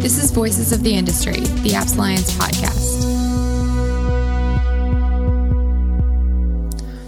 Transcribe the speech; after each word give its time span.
This 0.00 0.16
is 0.16 0.30
Voices 0.30 0.72
of 0.72 0.82
the 0.82 0.94
Industry, 0.94 1.34
the 1.34 1.74
Apps 1.74 1.94
Alliance 1.94 2.32
podcast. 2.32 3.02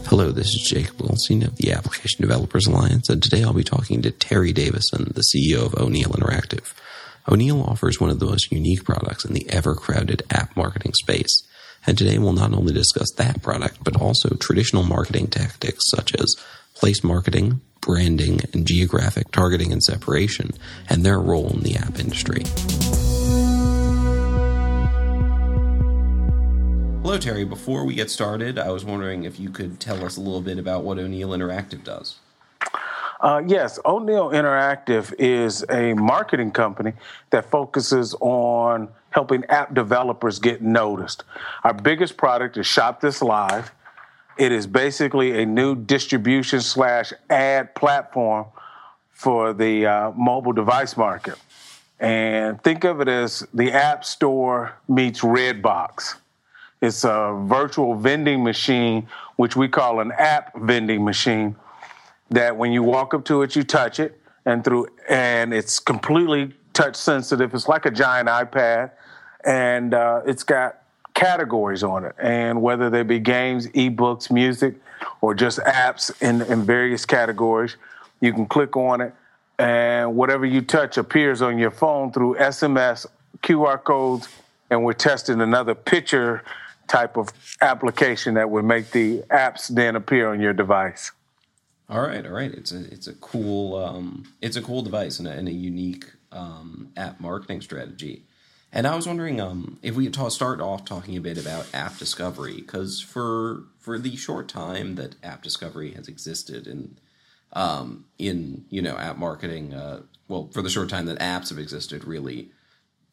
Hello, 0.08 0.30
this 0.30 0.48
is 0.48 0.60
Jacob 0.60 1.00
Wilson 1.00 1.42
of 1.42 1.56
the 1.56 1.72
Application 1.72 2.20
Developers 2.20 2.66
Alliance, 2.66 3.08
and 3.08 3.22
today 3.22 3.42
I'll 3.42 3.54
be 3.54 3.64
talking 3.64 4.02
to 4.02 4.10
Terry 4.10 4.52
Davidson, 4.52 5.10
the 5.14 5.22
CEO 5.22 5.64
of 5.64 5.74
O'Neil 5.74 6.10
Interactive. 6.10 6.74
O'Neil 7.26 7.62
offers 7.62 7.98
one 7.98 8.10
of 8.10 8.18
the 8.18 8.26
most 8.26 8.52
unique 8.52 8.84
products 8.84 9.24
in 9.24 9.32
the 9.32 9.48
ever 9.48 9.74
crowded 9.74 10.22
app 10.30 10.54
marketing 10.54 10.92
space. 10.92 11.48
And 11.86 11.96
today 11.96 12.18
we'll 12.18 12.34
not 12.34 12.52
only 12.52 12.74
discuss 12.74 13.10
that 13.12 13.42
product, 13.42 13.82
but 13.82 13.96
also 13.96 14.36
traditional 14.36 14.82
marketing 14.82 15.28
tactics 15.28 15.84
such 15.88 16.14
as 16.16 16.36
place 16.74 17.02
marketing, 17.02 17.62
branding, 17.82 18.40
and 18.54 18.66
geographic 18.66 19.30
targeting 19.30 19.72
and 19.72 19.82
separation, 19.82 20.52
and 20.88 21.04
their 21.04 21.20
role 21.20 21.50
in 21.50 21.60
the 21.60 21.76
app 21.76 21.98
industry. 22.00 22.42
Hello, 27.02 27.18
Terry. 27.18 27.44
Before 27.44 27.84
we 27.84 27.94
get 27.94 28.10
started, 28.10 28.58
I 28.58 28.70
was 28.70 28.84
wondering 28.86 29.24
if 29.24 29.38
you 29.38 29.50
could 29.50 29.78
tell 29.78 30.02
us 30.04 30.16
a 30.16 30.20
little 30.20 30.40
bit 30.40 30.58
about 30.58 30.84
what 30.84 30.98
O'Neil 30.98 31.30
Interactive 31.30 31.84
does. 31.84 32.14
Uh, 33.20 33.42
yes, 33.46 33.78
O'Neil 33.84 34.30
Interactive 34.30 35.12
is 35.18 35.64
a 35.68 35.94
marketing 35.94 36.50
company 36.52 36.92
that 37.30 37.50
focuses 37.50 38.14
on 38.20 38.88
helping 39.10 39.44
app 39.46 39.74
developers 39.74 40.38
get 40.38 40.62
noticed. 40.62 41.24
Our 41.64 41.74
biggest 41.74 42.16
product 42.16 42.56
is 42.56 42.66
Shop 42.66 43.00
This 43.00 43.20
Live. 43.20 43.72
It 44.42 44.50
is 44.50 44.66
basically 44.66 45.40
a 45.40 45.46
new 45.46 45.76
distribution 45.76 46.62
slash 46.62 47.12
ad 47.30 47.76
platform 47.76 48.46
for 49.12 49.52
the 49.52 49.86
uh, 49.86 50.10
mobile 50.16 50.52
device 50.52 50.96
market. 50.96 51.36
And 52.00 52.60
think 52.64 52.82
of 52.82 53.00
it 53.00 53.06
as 53.06 53.46
the 53.54 53.70
App 53.70 54.04
Store 54.04 54.74
meets 54.88 55.20
Redbox. 55.20 56.16
It's 56.80 57.04
a 57.04 57.40
virtual 57.44 57.94
vending 57.94 58.42
machine, 58.42 59.06
which 59.36 59.54
we 59.54 59.68
call 59.68 60.00
an 60.00 60.10
app 60.10 60.58
vending 60.60 61.04
machine, 61.04 61.54
that 62.30 62.56
when 62.56 62.72
you 62.72 62.82
walk 62.82 63.14
up 63.14 63.24
to 63.26 63.42
it, 63.42 63.54
you 63.54 63.62
touch 63.62 64.00
it, 64.00 64.20
and 64.44 64.64
through 64.64 64.88
and 65.08 65.54
it's 65.54 65.78
completely 65.78 66.52
touch 66.72 66.96
sensitive. 66.96 67.54
It's 67.54 67.68
like 67.68 67.86
a 67.86 67.92
giant 67.92 68.28
iPad, 68.28 68.90
and 69.44 69.94
uh, 69.94 70.22
it's 70.26 70.42
got 70.42 70.81
categories 71.22 71.82
on 71.82 72.04
it, 72.04 72.14
and 72.18 72.60
whether 72.60 72.90
they 72.90 73.02
be 73.02 73.18
games, 73.18 73.68
ebooks, 73.68 74.30
music, 74.30 74.74
or 75.20 75.34
just 75.34 75.58
apps 75.60 76.10
in, 76.20 76.42
in 76.42 76.64
various 76.64 77.04
categories, 77.04 77.76
you 78.20 78.32
can 78.32 78.46
click 78.46 78.76
on 78.76 79.00
it, 79.00 79.14
and 79.58 80.14
whatever 80.16 80.44
you 80.44 80.60
touch 80.60 80.98
appears 80.98 81.40
on 81.42 81.58
your 81.58 81.70
phone 81.70 82.12
through 82.12 82.34
SMS, 82.36 83.06
QR 83.42 83.82
codes, 83.82 84.28
and 84.70 84.84
we're 84.84 84.92
testing 84.92 85.40
another 85.40 85.74
picture 85.74 86.42
type 86.88 87.16
of 87.16 87.28
application 87.60 88.34
that 88.34 88.50
would 88.50 88.64
make 88.64 88.90
the 88.90 89.20
apps 89.30 89.68
then 89.68 89.96
appear 89.96 90.32
on 90.32 90.40
your 90.40 90.52
device. 90.52 91.12
All 91.88 92.00
right, 92.00 92.24
all 92.24 92.32
right. 92.32 92.52
It's 92.52 92.72
a 92.72 92.84
it's 92.92 93.06
a 93.06 93.12
cool 93.14 93.76
um, 93.76 94.24
it's 94.40 94.56
a 94.56 94.62
cool 94.62 94.82
device 94.82 95.18
and 95.18 95.28
a, 95.28 95.32
and 95.32 95.46
a 95.46 95.52
unique 95.52 96.06
um, 96.32 96.90
app 96.96 97.20
marketing 97.20 97.60
strategy. 97.60 98.24
And 98.72 98.86
I 98.86 98.96
was 98.96 99.06
wondering 99.06 99.40
um, 99.40 99.78
if 99.82 99.94
we 99.94 100.08
could 100.08 100.32
start 100.32 100.60
off 100.60 100.84
talking 100.84 101.16
a 101.16 101.20
bit 101.20 101.36
about 101.36 101.66
app 101.74 101.98
discovery, 101.98 102.56
because 102.56 103.00
for 103.00 103.64
for 103.78 103.98
the 103.98 104.16
short 104.16 104.48
time 104.48 104.94
that 104.94 105.16
app 105.22 105.42
discovery 105.42 105.92
has 105.92 106.08
existed 106.08 106.66
in 106.66 106.98
um, 107.52 108.06
in 108.18 108.64
you 108.70 108.80
know 108.80 108.96
app 108.96 109.18
marketing, 109.18 109.74
uh, 109.74 110.02
well, 110.26 110.48
for 110.52 110.62
the 110.62 110.70
short 110.70 110.88
time 110.88 111.04
that 111.06 111.18
apps 111.18 111.50
have 111.50 111.58
existed, 111.58 112.04
really, 112.04 112.50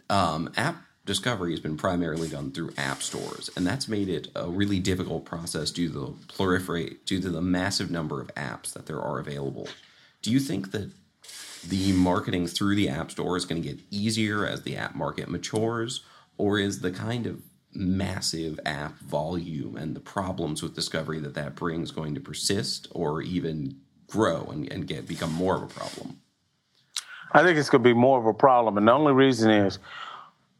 um, 0.09 0.49
app 0.55 0.77
discovery 1.05 1.51
has 1.51 1.59
been 1.59 1.75
primarily 1.75 2.29
done 2.29 2.51
through 2.51 2.71
app 2.77 3.03
stores, 3.03 3.49
and 3.57 3.67
that's 3.67 3.89
made 3.89 4.07
it 4.07 4.29
a 4.35 4.49
really 4.49 4.79
difficult 4.79 5.25
process 5.25 5.71
due 5.71 5.87
to 5.87 5.93
the 5.93 6.07
proliferate 6.33 7.03
due 7.05 7.19
to 7.19 7.29
the 7.29 7.41
massive 7.41 7.91
number 7.91 8.21
of 8.21 8.33
apps 8.35 8.71
that 8.71 8.85
there 8.85 9.01
are 9.01 9.19
available. 9.19 9.67
Do 10.21 10.31
you 10.31 10.39
think 10.39 10.71
that 10.71 10.91
the 11.67 11.91
marketing 11.93 12.47
through 12.47 12.75
the 12.75 12.89
app 12.89 13.11
store 13.11 13.37
is 13.37 13.45
going 13.45 13.61
to 13.61 13.67
get 13.67 13.79
easier 13.91 14.45
as 14.45 14.63
the 14.63 14.77
app 14.77 14.95
market 14.95 15.29
matures, 15.29 16.03
or 16.37 16.57
is 16.57 16.81
the 16.81 16.91
kind 16.91 17.25
of 17.25 17.41
massive 17.73 18.59
app 18.65 18.97
volume 18.99 19.75
and 19.75 19.95
the 19.95 19.99
problems 19.99 20.63
with 20.63 20.75
discovery 20.75 21.19
that 21.19 21.35
that 21.35 21.55
brings 21.55 21.91
going 21.91 22.15
to 22.15 22.21
persist 22.21 22.87
or 22.91 23.21
even 23.21 23.75
grow 24.07 24.47
and, 24.51 24.71
and 24.71 24.87
get 24.87 25.07
become 25.07 25.33
more 25.33 25.55
of 25.55 25.63
a 25.63 25.67
problem? 25.67 26.19
I 27.31 27.43
think 27.43 27.59
it's 27.59 27.69
going 27.69 27.83
to 27.83 27.89
be 27.89 27.93
more 27.93 28.19
of 28.19 28.25
a 28.25 28.33
problem, 28.33 28.77
and 28.77 28.87
the 28.87 28.91
only 28.91 29.13
reason 29.13 29.51
is 29.51 29.79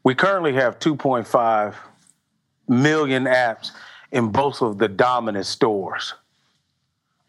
we 0.04 0.14
currently 0.14 0.52
have 0.54 0.78
2.5 0.78 1.74
million 2.68 3.24
apps 3.24 3.72
in 4.12 4.28
both 4.28 4.62
of 4.62 4.78
the 4.78 4.88
dominant 4.88 5.46
stores. 5.46 6.14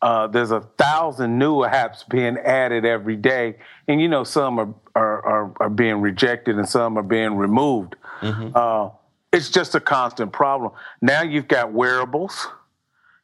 Uh, 0.01 0.25
there's 0.27 0.51
a 0.51 0.61
thousand 0.77 1.37
new 1.37 1.57
apps 1.57 2.07
being 2.09 2.37
added 2.37 2.85
every 2.85 3.15
day, 3.15 3.55
and 3.87 4.01
you 4.01 4.07
know 4.07 4.23
some 4.23 4.59
are 4.59 4.73
are, 4.95 5.25
are, 5.25 5.53
are 5.59 5.69
being 5.69 6.01
rejected 6.01 6.57
and 6.57 6.67
some 6.67 6.97
are 6.97 7.03
being 7.03 7.35
removed. 7.35 7.95
Mm-hmm. 8.21 8.49
Uh, 8.55 8.89
it's 9.31 9.49
just 9.49 9.75
a 9.75 9.79
constant 9.79 10.31
problem. 10.33 10.71
Now 11.01 11.21
you've 11.21 11.47
got 11.47 11.71
wearables, 11.71 12.47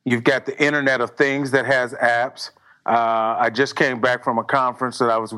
you've 0.06 0.24
got 0.24 0.46
the 0.46 0.58
Internet 0.62 1.02
of 1.02 1.12
Things 1.12 1.52
that 1.52 1.66
has 1.66 1.94
apps. 1.94 2.52
Uh, 2.86 3.36
I 3.38 3.50
just 3.50 3.76
came 3.76 4.00
back 4.00 4.24
from 4.24 4.38
a 4.38 4.44
conference 4.46 5.00
that 5.00 5.10
I 5.10 5.18
was 5.18 5.34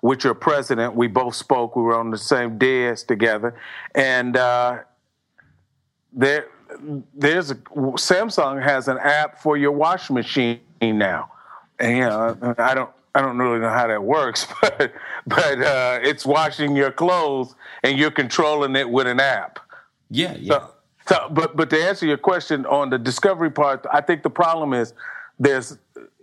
with 0.00 0.24
your 0.24 0.32
president. 0.32 0.94
We 0.94 1.06
both 1.06 1.34
spoke. 1.34 1.76
We 1.76 1.82
were 1.82 1.98
on 1.98 2.10
the 2.10 2.16
same 2.16 2.56
dais 2.56 3.02
together, 3.02 3.60
and 3.94 4.36
uh, 4.36 4.78
there, 6.10 6.46
there's 7.14 7.50
a, 7.50 7.56
Samsung 7.56 8.62
has 8.62 8.88
an 8.88 8.96
app 8.98 9.42
for 9.42 9.58
your 9.58 9.72
washing 9.72 10.14
machine 10.14 10.60
now, 10.92 11.32
and 11.78 11.96
you 11.96 12.04
know, 12.04 12.54
I 12.58 12.74
don't. 12.74 12.90
I 13.16 13.20
don't 13.20 13.38
really 13.38 13.60
know 13.60 13.68
how 13.68 13.86
that 13.86 14.02
works, 14.02 14.48
but 14.60 14.92
but 15.26 15.62
uh, 15.62 16.00
it's 16.02 16.26
washing 16.26 16.74
your 16.74 16.90
clothes 16.90 17.54
and 17.84 17.96
you're 17.96 18.10
controlling 18.10 18.74
it 18.74 18.90
with 18.90 19.06
an 19.06 19.20
app. 19.20 19.60
Yeah, 20.10 20.34
yeah. 20.36 20.58
So, 20.58 20.70
so, 21.06 21.28
but 21.30 21.56
but 21.56 21.70
to 21.70 21.80
answer 21.80 22.06
your 22.06 22.16
question 22.16 22.66
on 22.66 22.90
the 22.90 22.98
discovery 22.98 23.50
part, 23.50 23.86
I 23.92 24.00
think 24.00 24.24
the 24.24 24.30
problem 24.30 24.72
is 24.72 24.94
there's 25.38 25.78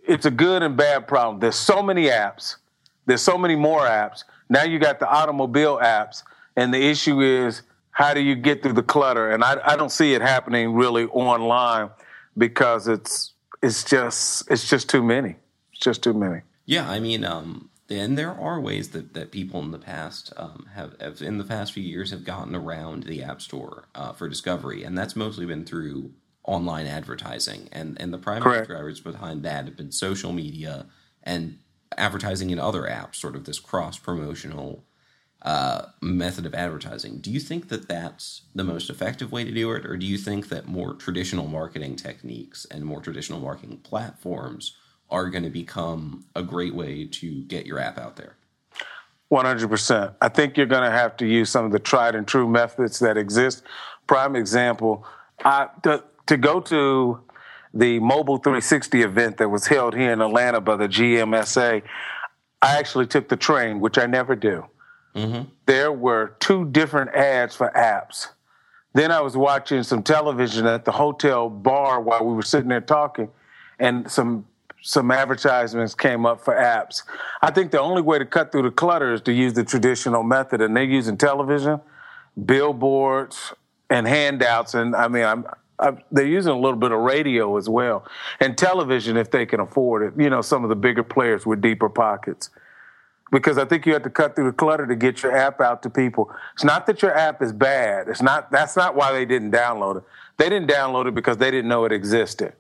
it's 0.06 0.26
a 0.26 0.32
good 0.32 0.64
and 0.64 0.76
bad 0.76 1.08
problem. 1.08 1.40
There's 1.40 1.56
so 1.56 1.82
many 1.82 2.06
apps. 2.08 2.58
There's 3.06 3.22
so 3.22 3.38
many 3.38 3.56
more 3.56 3.82
apps. 3.82 4.24
Now 4.50 4.64
you 4.64 4.80
got 4.80 5.00
the 5.00 5.08
automobile 5.10 5.80
apps, 5.82 6.24
and 6.58 6.74
the 6.74 6.82
issue 6.82 7.22
is 7.22 7.62
how 7.92 8.14
do 8.14 8.20
you 8.20 8.36
get 8.36 8.64
through 8.64 8.74
the 8.74 8.84
clutter? 8.84 9.32
And 9.32 9.44
I, 9.44 9.58
I 9.64 9.76
don't 9.76 9.92
see 9.92 10.14
it 10.14 10.22
happening 10.22 10.74
really 10.74 11.06
online 11.06 11.90
because 12.38 12.88
it's 12.88 13.34
it's 13.62 13.84
just 13.84 14.50
it's 14.50 14.68
just 14.68 14.90
too 14.90 15.04
many. 15.04 15.36
It's 15.72 15.82
just 15.82 16.04
too 16.04 16.14
many. 16.14 16.42
Yeah, 16.66 16.90
I 16.90 17.00
mean, 17.00 17.24
um, 17.24 17.70
and 17.90 18.18
there 18.18 18.32
are 18.32 18.60
ways 18.60 18.90
that, 18.90 19.14
that 19.14 19.32
people 19.32 19.60
in 19.62 19.72
the 19.72 19.80
past 19.80 20.32
um, 20.38 20.68
have, 20.74 20.96
have, 21.02 21.22
in 21.22 21.38
the 21.38 21.44
past 21.44 21.74
few 21.74 21.84
years 21.84 22.12
have 22.12 22.24
gotten 22.24 22.56
around 22.56 23.04
the 23.04 23.24
App 23.24 23.42
Store 23.42 23.86
uh, 23.96 24.14
for 24.14 24.30
discovery, 24.30 24.84
and 24.84 24.98
that's 24.98 25.16
mostly 25.16 25.46
been 25.46 25.66
through 25.66 26.12
online 26.44 26.88
advertising, 26.88 27.70
and 27.72 28.00
and 28.00 28.14
the 28.14 28.18
primary 28.18 28.56
Correct. 28.56 28.70
drivers 28.70 29.00
behind 29.00 29.44
that 29.44 29.66
have 29.66 29.78
been 29.78 29.92
social 29.92 30.32
media 30.32 30.88
and 31.24 31.60
advertising 31.98 32.50
in 32.50 32.60
other 32.60 32.84
apps, 32.84 33.16
sort 33.16 33.36
of 33.36 33.46
this 33.46 33.60
cross 33.60 33.98
promotional 33.98 34.84
uh, 35.44 35.88
method 36.02 36.46
of 36.46 36.54
advertising. 36.54 37.18
Do 37.18 37.32
you 37.32 37.40
think 37.40 37.70
that 37.70 37.88
that's 37.88 38.44
the 38.54 38.64
most 38.64 38.90
effective 38.90 39.32
way 39.32 39.44
to 39.44 39.52
do 39.52 39.72
it, 39.72 39.86
or 39.86 39.98
do 39.98 40.06
you 40.06 40.18
think 40.18 40.50
that 40.50 40.68
more 40.68 40.94
traditional 40.94 41.48
marketing 41.48 41.96
techniques 41.96 42.66
and 42.66 42.86
more 42.86 43.02
traditional 43.02 43.40
marketing 43.40 43.80
platforms 43.80 44.76
are 45.10 45.30
going 45.30 45.44
to 45.44 45.50
become 45.50 46.26
a 46.36 46.44
great 46.44 46.76
way 46.76 47.06
to 47.06 47.44
get 47.44 47.66
your 47.66 47.80
app 47.80 47.98
out 47.98 48.18
there? 48.18 48.36
100%. 49.32 50.14
I 50.22 50.30
think 50.30 50.58
you're 50.58 50.66
going 50.66 50.84
to 50.84 50.92
have 50.92 51.18
to 51.18 51.26
use 51.26 51.50
some 51.50 51.66
of 51.66 51.72
the 51.72 51.80
tried 51.80 52.16
and 52.16 52.28
true 52.28 52.48
methods 52.48 53.00
that 53.00 53.18
exist. 53.18 53.64
Prime 54.06 54.36
example, 54.36 55.06
I, 55.44 55.70
the, 55.84 56.04
to 56.28 56.38
go 56.38 56.60
to 56.60 57.20
the 57.74 58.00
Mobile 58.00 58.38
360 58.38 59.02
event 59.02 59.38
that 59.38 59.50
was 59.50 59.68
held 59.68 59.96
here 59.96 60.12
in 60.12 60.22
Atlanta 60.22 60.60
by 60.60 60.76
the 60.76 60.88
GMSA, 60.88 61.82
I 62.62 62.78
actually 62.78 63.08
took 63.08 63.30
the 63.30 63.38
train, 63.38 63.80
which 63.80 63.98
I 63.98 64.06
never 64.06 64.36
do. 64.36 64.66
Mm-hmm. 65.16 65.50
There 65.66 65.92
were 65.92 66.36
two 66.40 66.66
different 66.66 67.14
ads 67.14 67.56
for 67.56 67.72
apps. 67.76 68.30
Then 68.94 69.12
I 69.12 69.22
was 69.22 69.38
watching 69.38 69.84
some 69.84 70.04
television 70.04 70.66
at 70.66 70.86
the 70.86 70.92
hotel 70.92 71.50
bar 71.50 72.02
while 72.02 72.26
we 72.26 72.34
were 72.34 72.42
sitting 72.42 72.70
there 72.70 72.82
talking, 72.82 73.30
and 73.80 74.10
some 74.12 74.46
some 74.84 75.12
advertisements 75.12 75.94
came 75.94 76.26
up 76.26 76.42
for 76.44 76.56
apps. 76.56 77.04
I 77.42 77.52
think 77.52 77.72
the 77.72 77.80
only 77.80 78.02
way 78.02 78.18
to 78.18 78.26
cut 78.26 78.52
through 78.52 78.64
the 78.64 78.72
clutter 78.72 79.14
is 79.14 79.22
to 79.22 79.32
use 79.32 79.54
the 79.54 79.64
traditional 79.64 80.24
method, 80.24 80.60
and 80.60 80.76
they're 80.76 80.84
using 80.84 81.18
television, 81.18 81.80
billboards, 82.46 83.54
and 83.90 84.08
handouts. 84.08 84.74
And 84.74 84.96
I 84.96 85.08
mean, 85.08 85.24
I'm 85.24 85.46
they're 86.12 86.26
using 86.26 86.52
a 86.52 86.60
little 86.60 86.78
bit 86.78 86.92
of 86.92 87.00
radio 87.00 87.58
as 87.58 87.68
well 87.68 88.06
and 88.40 88.58
television 88.58 89.18
if 89.18 89.32
they 89.32 89.46
can 89.46 89.60
afford 89.60 90.04
it. 90.04 90.22
You 90.22 90.30
know, 90.30 90.42
some 90.42 90.64
of 90.64 90.70
the 90.70 90.76
bigger 90.76 91.04
players 91.04 91.46
with 91.46 91.62
deeper 91.62 91.90
pockets. 91.90 92.50
Because 93.32 93.58
I 93.58 93.66
think 93.66 93.86
you 93.86 93.94
have 93.94 94.04
to 94.04 94.10
cut 94.10 94.36
through 94.36 94.46
the 94.46 94.56
clutter 94.56 94.86
to 94.86 94.96
get 94.96 95.24
your 95.24 95.36
app 95.36 95.62
out 95.62 95.82
to 95.84 95.90
people. 95.90 96.32
It's 96.54 96.64
not 96.64 96.86
that 96.88 97.02
your 97.02 97.18
app 97.18 97.42
is 97.42 97.54
bad. 97.54 98.08
It's 98.08 98.22
not 98.22 98.52
that's 98.52 98.76
not 98.76 98.96
why 98.96 99.12
they 99.12 99.26
didn't 99.26 99.52
download 99.52 99.98
it. 99.98 100.04
They 100.38 100.50
didn't 100.50 100.70
download 100.70 101.08
it 101.08 101.16
because 101.16 101.38
they 101.38 101.52
didn't 101.52 101.70
know 101.70 101.86
it 101.86 101.92
existed. 101.92 102.54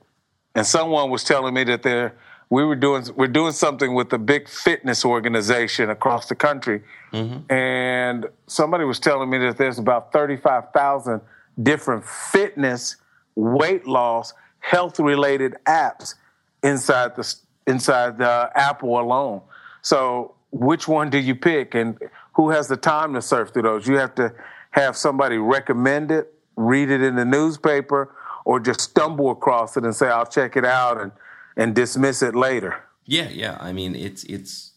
And 0.55 0.65
someone 0.65 1.09
was 1.09 1.23
telling 1.23 1.53
me 1.53 1.63
that 1.65 1.83
they're 1.83 2.15
we 2.51 2.65
were 2.65 2.75
doing 2.75 3.05
we're 3.15 3.27
doing 3.27 3.53
something 3.53 3.93
with 3.93 4.11
a 4.13 4.17
big 4.17 4.47
fitness 4.47 5.05
organization 5.05 5.89
across 5.89 6.27
the 6.27 6.35
country, 6.35 6.83
mm-hmm. 7.13 7.51
and 7.51 8.25
somebody 8.45 8.83
was 8.83 8.99
telling 8.99 9.29
me 9.29 9.37
that 9.37 9.57
there's 9.57 9.79
about 9.79 10.11
thirty 10.11 10.35
five 10.35 10.65
thousand 10.73 11.21
different 11.63 12.05
fitness, 12.05 12.97
weight 13.35 13.87
loss, 13.87 14.33
health 14.59 14.99
related 14.99 15.55
apps 15.65 16.15
inside 16.61 17.15
the 17.15 17.35
inside 17.67 18.17
the 18.17 18.51
Apple 18.53 18.99
alone. 18.99 19.41
So 19.81 20.35
which 20.51 20.87
one 20.87 21.09
do 21.09 21.17
you 21.17 21.35
pick, 21.35 21.75
and 21.75 21.97
who 22.33 22.49
has 22.49 22.67
the 22.67 22.77
time 22.77 23.13
to 23.13 23.21
surf 23.21 23.51
through 23.53 23.63
those? 23.63 23.87
You 23.87 23.97
have 23.97 24.15
to 24.15 24.33
have 24.71 24.95
somebody 24.95 25.37
recommend 25.37 26.11
it, 26.11 26.33
read 26.55 26.89
it 26.89 27.01
in 27.01 27.15
the 27.15 27.25
newspaper, 27.25 28.15
or 28.45 28.59
just 28.59 28.81
stumble 28.81 29.31
across 29.31 29.77
it 29.77 29.83
and 29.83 29.95
say, 29.95 30.07
"I'll 30.07 30.25
check 30.25 30.55
it 30.55 30.65
out," 30.65 30.99
and 30.99 31.11
and 31.57 31.75
dismiss 31.75 32.21
it 32.21 32.35
later. 32.35 32.83
Yeah, 33.05 33.29
yeah. 33.29 33.57
I 33.59 33.73
mean, 33.73 33.95
it's 33.95 34.23
it's 34.25 34.71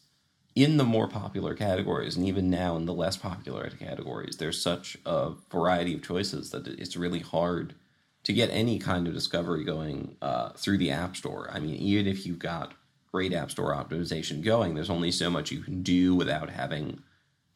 in 0.55 0.77
the 0.77 0.85
more 0.85 1.09
popular 1.09 1.55
categories, 1.55 2.17
and 2.17 2.27
even 2.27 2.51
now 2.51 2.77
in 2.77 2.87
the 2.87 2.95
less 2.95 3.17
popular 3.17 3.69
categories, 3.71 4.37
there's 4.37 4.61
such 4.61 4.97
a 5.05 5.33
variety 5.51 5.95
of 5.95 6.03
choices 6.03 6.51
that 6.51 6.67
it's 6.67 6.97
really 6.97 7.21
hard 7.21 7.75
to 8.23 8.33
get 8.33 8.51
any 8.51 8.79
kind 8.79 9.07
of 9.07 9.15
discovery 9.15 9.65
going 9.65 10.17
uh, 10.23 10.51
through 10.51 10.79
the 10.79 10.91
App 10.91 11.17
Store. 11.17 11.49
I 11.53 11.59
mean, 11.59 11.75
even 11.75 12.07
if 12.07 12.27
you've 12.27 12.39
got 12.39 12.73
great 13.15 13.33
App 13.33 13.49
Store 13.49 13.73
optimization 13.73 14.43
going, 14.43 14.75
there's 14.75 14.91
only 14.91 15.13
so 15.13 15.31
much 15.31 15.53
you 15.53 15.61
can 15.61 15.85
do 15.85 16.17
without 16.17 16.51
having 16.51 17.01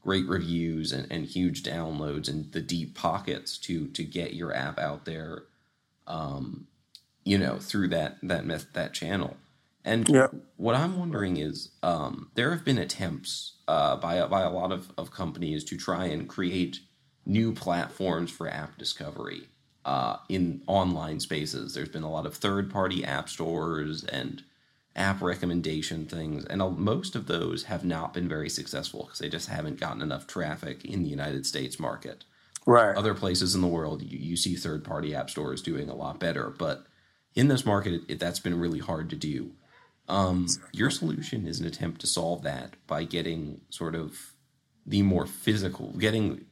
great 0.01 0.25
reviews 0.29 0.93
and, 0.93 1.11
and 1.11 1.27
huge 1.27 1.65
downloads 1.65 2.29
and 2.29 2.53
the 2.53 2.61
deep 2.61 2.95
pockets 2.95 3.59
to 3.59 3.89
to 3.89 4.05
get 4.05 4.35
your 4.35 4.55
app 4.55 4.79
out 4.79 5.05
there 5.05 5.43
um, 6.07 6.69
you 7.25 7.37
know, 7.37 7.57
through 7.59 7.89
that 7.89 8.19
that 8.23 8.47
myth, 8.47 8.69
that 8.75 8.95
channel. 8.95 9.37
And 9.85 10.09
yep. 10.09 10.33
what 10.57 10.77
I'm 10.77 10.97
wondering 10.97 11.39
is, 11.39 11.71
um, 11.83 12.31
there 12.37 12.53
have 12.53 12.65
been 12.65 12.79
attempts 12.79 13.55
uh, 13.67 13.97
by 13.97 14.25
by 14.29 14.43
a 14.43 14.51
lot 14.51 14.71
of, 14.71 14.93
of 14.97 15.11
companies 15.11 15.65
to 15.65 15.77
try 15.77 16.05
and 16.05 16.29
create 16.29 16.79
new 17.27 17.53
platforms 17.53 18.31
for 18.31 18.49
app 18.49 18.79
discovery 18.79 19.49
uh, 19.85 20.19
in 20.29 20.63
online 20.69 21.19
spaces. 21.19 21.75
There's 21.75 21.89
been 21.89 22.05
a 22.05 22.11
lot 22.11 22.27
of 22.27 22.37
third 22.37 22.71
party 22.71 23.05
app 23.05 23.29
stores 23.29 24.05
and 24.05 24.45
app 24.99 25.23
recommendation 25.23 26.05
things, 26.05 26.45
and 26.45 26.61
most 26.77 27.15
of 27.15 27.27
those 27.27 27.65
have 27.65 27.85
not 27.85 28.13
been 28.13 28.29
very 28.29 28.51
successful 28.51 29.05
because 29.05 29.21
they 29.21 29.29
just 29.29 29.49
haven't 29.49 29.81
gotten 29.81 30.03
enough 30.03 30.27
traffic 30.27 30.85
in 30.85 31.03
the 31.03 31.09
United 31.09 31.47
States 31.47 31.79
market. 31.79 32.25
Right. 32.67 32.95
Other 32.97 33.15
places 33.15 33.55
in 33.55 33.63
the 33.63 33.69
world, 33.69 34.03
you, 34.03 34.19
you 34.19 34.37
see 34.37 34.57
third 34.57 34.85
party 34.85 35.15
app 35.15 35.31
stores 35.31 35.63
doing 35.63 35.89
a 35.89 35.95
lot 35.95 36.21
better, 36.21 36.51
but 36.51 36.85
in 37.35 37.49
this 37.49 37.65
market, 37.65 38.03
it, 38.09 38.19
that's 38.19 38.41
been 38.41 38.59
really 38.59 38.81
hard 38.81 39.09
to 39.11 39.17
do. 39.17 39.53
Um, 40.09 40.47
your 40.73 40.91
solution 40.91 41.47
is 41.47 41.61
an 41.61 41.67
attempt 41.67 42.01
to 42.01 42.07
solve 42.07 42.43
that 42.43 42.75
by 42.87 43.05
getting 43.05 43.61
sort 43.71 43.95
of 43.95 44.33
the 44.85 45.03
more 45.03 45.27
physical, 45.27 45.93
getting 45.93 46.47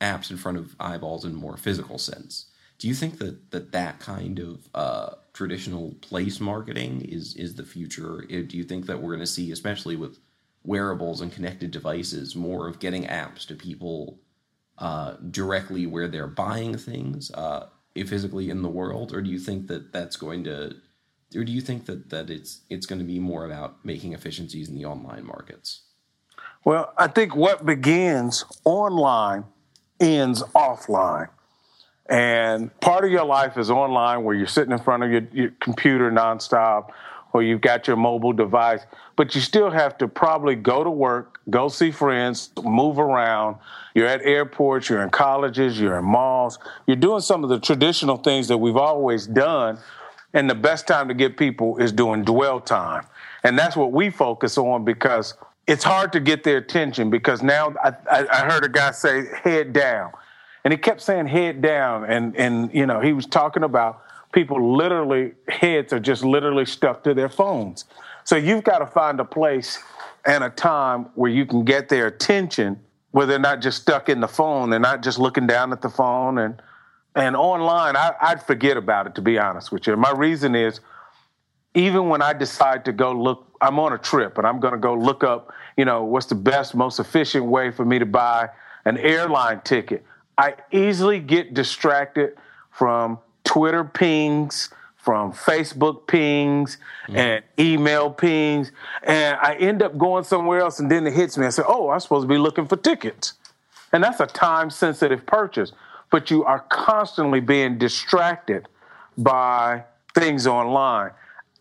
apps 0.00 0.30
in 0.30 0.36
front 0.36 0.58
of 0.58 0.74
eyeballs 0.80 1.24
in 1.24 1.32
a 1.32 1.34
more 1.34 1.56
physical 1.56 1.98
sense. 1.98 2.46
Do 2.78 2.88
you 2.88 2.94
think 2.94 3.18
that 3.18 3.50
that, 3.52 3.72
that 3.72 4.00
kind 4.00 4.38
of 4.40 4.68
uh, 4.74 5.10
traditional 5.42 5.94
place 6.00 6.40
marketing 6.40 7.00
is 7.02 7.34
is 7.36 7.54
the 7.54 7.64
future? 7.64 8.24
Uh, 8.24 8.42
do 8.46 8.56
you 8.56 8.64
think 8.64 8.86
that 8.86 9.00
we're 9.00 9.14
going 9.14 9.20
to 9.20 9.26
see, 9.26 9.50
especially 9.52 9.96
with 9.96 10.18
wearables 10.64 11.20
and 11.20 11.32
connected 11.32 11.70
devices, 11.70 12.36
more 12.36 12.68
of 12.68 12.78
getting 12.78 13.04
apps 13.04 13.46
to 13.46 13.54
people 13.54 14.20
uh, 14.78 15.14
directly 15.30 15.86
where 15.86 16.08
they're 16.08 16.26
buying 16.26 16.76
things? 16.76 17.30
Uh, 17.32 17.66
physically 17.94 18.48
in 18.48 18.62
the 18.62 18.68
world, 18.68 19.12
or 19.12 19.20
do 19.20 19.30
you 19.30 19.38
think 19.38 19.66
that 19.66 19.92
that's 19.92 20.16
going 20.16 20.44
to, 20.44 20.74
or 21.36 21.44
do 21.44 21.52
you 21.52 21.60
think 21.60 21.84
that 21.86 22.08
that 22.10 22.30
it's 22.30 22.62
it's 22.70 22.86
going 22.86 22.98
to 22.98 23.04
be 23.04 23.18
more 23.18 23.44
about 23.44 23.84
making 23.84 24.12
efficiencies 24.12 24.68
in 24.68 24.74
the 24.74 24.84
online 24.84 25.26
markets? 25.26 25.82
Well, 26.64 26.92
I 26.96 27.08
think 27.08 27.34
what 27.36 27.66
begins 27.66 28.44
online 28.64 29.44
ends 30.00 30.42
offline. 30.54 31.28
And 32.08 32.78
part 32.80 33.04
of 33.04 33.10
your 33.10 33.24
life 33.24 33.56
is 33.56 33.70
online 33.70 34.24
where 34.24 34.34
you're 34.34 34.46
sitting 34.46 34.72
in 34.72 34.78
front 34.78 35.02
of 35.02 35.10
your, 35.10 35.22
your 35.32 35.50
computer 35.60 36.10
nonstop 36.10 36.90
or 37.32 37.42
you've 37.42 37.60
got 37.60 37.86
your 37.86 37.96
mobile 37.96 38.32
device, 38.32 38.82
but 39.16 39.34
you 39.34 39.40
still 39.40 39.70
have 39.70 39.96
to 39.98 40.08
probably 40.08 40.54
go 40.54 40.84
to 40.84 40.90
work, 40.90 41.40
go 41.48 41.68
see 41.68 41.90
friends, 41.90 42.50
move 42.62 42.98
around. 42.98 43.56
You're 43.94 44.06
at 44.06 44.22
airports, 44.22 44.88
you're 44.88 45.02
in 45.02 45.10
colleges, 45.10 45.80
you're 45.80 45.98
in 45.98 46.04
malls. 46.04 46.58
You're 46.86 46.96
doing 46.96 47.20
some 47.20 47.42
of 47.42 47.50
the 47.50 47.58
traditional 47.58 48.18
things 48.18 48.48
that 48.48 48.58
we've 48.58 48.76
always 48.76 49.26
done. 49.26 49.78
And 50.34 50.48
the 50.48 50.54
best 50.54 50.86
time 50.86 51.08
to 51.08 51.14
get 51.14 51.36
people 51.36 51.78
is 51.78 51.92
doing 51.92 52.24
dwell 52.24 52.60
time. 52.60 53.06
And 53.44 53.58
that's 53.58 53.76
what 53.76 53.92
we 53.92 54.10
focus 54.10 54.56
on 54.58 54.84
because 54.84 55.34
it's 55.66 55.84
hard 55.84 56.12
to 56.12 56.20
get 56.20 56.44
their 56.44 56.58
attention 56.58 57.10
because 57.10 57.42
now 57.42 57.74
I, 57.82 57.94
I 58.10 58.50
heard 58.50 58.64
a 58.64 58.68
guy 58.68 58.90
say 58.92 59.26
head 59.42 59.72
down. 59.72 60.12
And 60.64 60.72
he 60.72 60.78
kept 60.78 61.00
saying 61.00 61.26
head 61.26 61.60
down. 61.60 62.04
And, 62.04 62.36
and, 62.36 62.72
you 62.72 62.86
know, 62.86 63.00
he 63.00 63.12
was 63.12 63.26
talking 63.26 63.64
about 63.64 64.02
people 64.32 64.76
literally, 64.76 65.32
heads 65.48 65.92
are 65.92 66.00
just 66.00 66.24
literally 66.24 66.66
stuck 66.66 67.04
to 67.04 67.14
their 67.14 67.28
phones. 67.28 67.84
So 68.24 68.36
you've 68.36 68.64
got 68.64 68.78
to 68.78 68.86
find 68.86 69.18
a 69.20 69.24
place 69.24 69.78
and 70.24 70.44
a 70.44 70.50
time 70.50 71.06
where 71.14 71.30
you 71.30 71.46
can 71.46 71.64
get 71.64 71.88
their 71.88 72.06
attention 72.06 72.80
where 73.12 73.26
they're 73.26 73.38
not 73.38 73.60
just 73.60 73.80
stuck 73.82 74.08
in 74.08 74.20
the 74.20 74.28
phone. 74.28 74.70
They're 74.70 74.80
not 74.80 75.02
just 75.02 75.18
looking 75.18 75.46
down 75.46 75.72
at 75.72 75.80
the 75.80 75.90
phone 75.90 76.38
and 76.38 76.60
and 77.14 77.36
online. 77.36 77.94
I, 77.94 78.14
I'd 78.22 78.42
forget 78.42 78.78
about 78.78 79.06
it 79.06 79.14
to 79.16 79.20
be 79.20 79.38
honest 79.38 79.70
with 79.70 79.86
you. 79.86 79.94
My 79.96 80.12
reason 80.12 80.54
is 80.54 80.80
even 81.74 82.08
when 82.08 82.22
I 82.22 82.32
decide 82.32 82.86
to 82.86 82.92
go 82.92 83.12
look, 83.12 83.46
I'm 83.60 83.78
on 83.78 83.92
a 83.92 83.98
trip 83.98 84.38
and 84.38 84.46
I'm 84.46 84.60
going 84.60 84.72
to 84.72 84.80
go 84.80 84.94
look 84.94 85.22
up, 85.22 85.52
you 85.76 85.84
know, 85.84 86.04
what's 86.04 86.26
the 86.26 86.34
best, 86.34 86.74
most 86.74 86.98
efficient 86.98 87.44
way 87.44 87.70
for 87.70 87.84
me 87.84 87.98
to 87.98 88.06
buy 88.06 88.48
an 88.86 88.96
airline 88.96 89.60
ticket. 89.60 90.04
I 90.38 90.54
easily 90.70 91.20
get 91.20 91.54
distracted 91.54 92.36
from 92.70 93.18
Twitter 93.44 93.84
pings, 93.84 94.70
from 94.96 95.32
Facebook 95.32 96.06
pings 96.06 96.78
mm-hmm. 97.06 97.16
and 97.16 97.44
email 97.58 98.10
pings. 98.10 98.70
And 99.02 99.36
I 99.40 99.54
end 99.54 99.82
up 99.82 99.98
going 99.98 100.24
somewhere 100.24 100.60
else 100.60 100.78
and 100.78 100.90
then 100.90 101.06
it 101.06 101.12
hits 101.12 101.36
me. 101.36 101.46
I 101.46 101.50
say, 101.50 101.64
oh, 101.66 101.90
I'm 101.90 102.00
supposed 102.00 102.24
to 102.24 102.28
be 102.28 102.38
looking 102.38 102.66
for 102.66 102.76
tickets. 102.76 103.34
And 103.92 104.02
that's 104.02 104.20
a 104.20 104.26
time 104.26 104.70
sensitive 104.70 105.26
purchase. 105.26 105.72
But 106.10 106.30
you 106.30 106.44
are 106.44 106.60
constantly 106.60 107.40
being 107.40 107.78
distracted 107.78 108.68
by 109.18 109.84
things 110.14 110.46
online. 110.46 111.10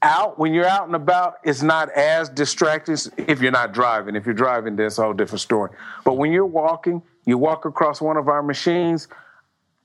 Out, 0.03 0.39
when 0.39 0.53
you're 0.53 0.67
out 0.67 0.87
and 0.87 0.95
about, 0.95 1.35
it's 1.43 1.61
not 1.61 1.89
as 1.91 2.27
distracting 2.29 2.97
if 3.17 3.41
you're 3.41 3.51
not 3.51 3.71
driving. 3.71 4.15
If 4.15 4.25
you're 4.25 4.33
driving, 4.33 4.75
that's 4.75 4.97
a 4.97 5.03
whole 5.03 5.13
different 5.13 5.41
story. 5.41 5.71
But 6.03 6.13
when 6.13 6.31
you're 6.31 6.45
walking, 6.45 7.01
you 7.25 7.37
walk 7.37 7.65
across 7.65 8.01
one 8.01 8.17
of 8.17 8.27
our 8.27 8.43
machines, 8.43 9.07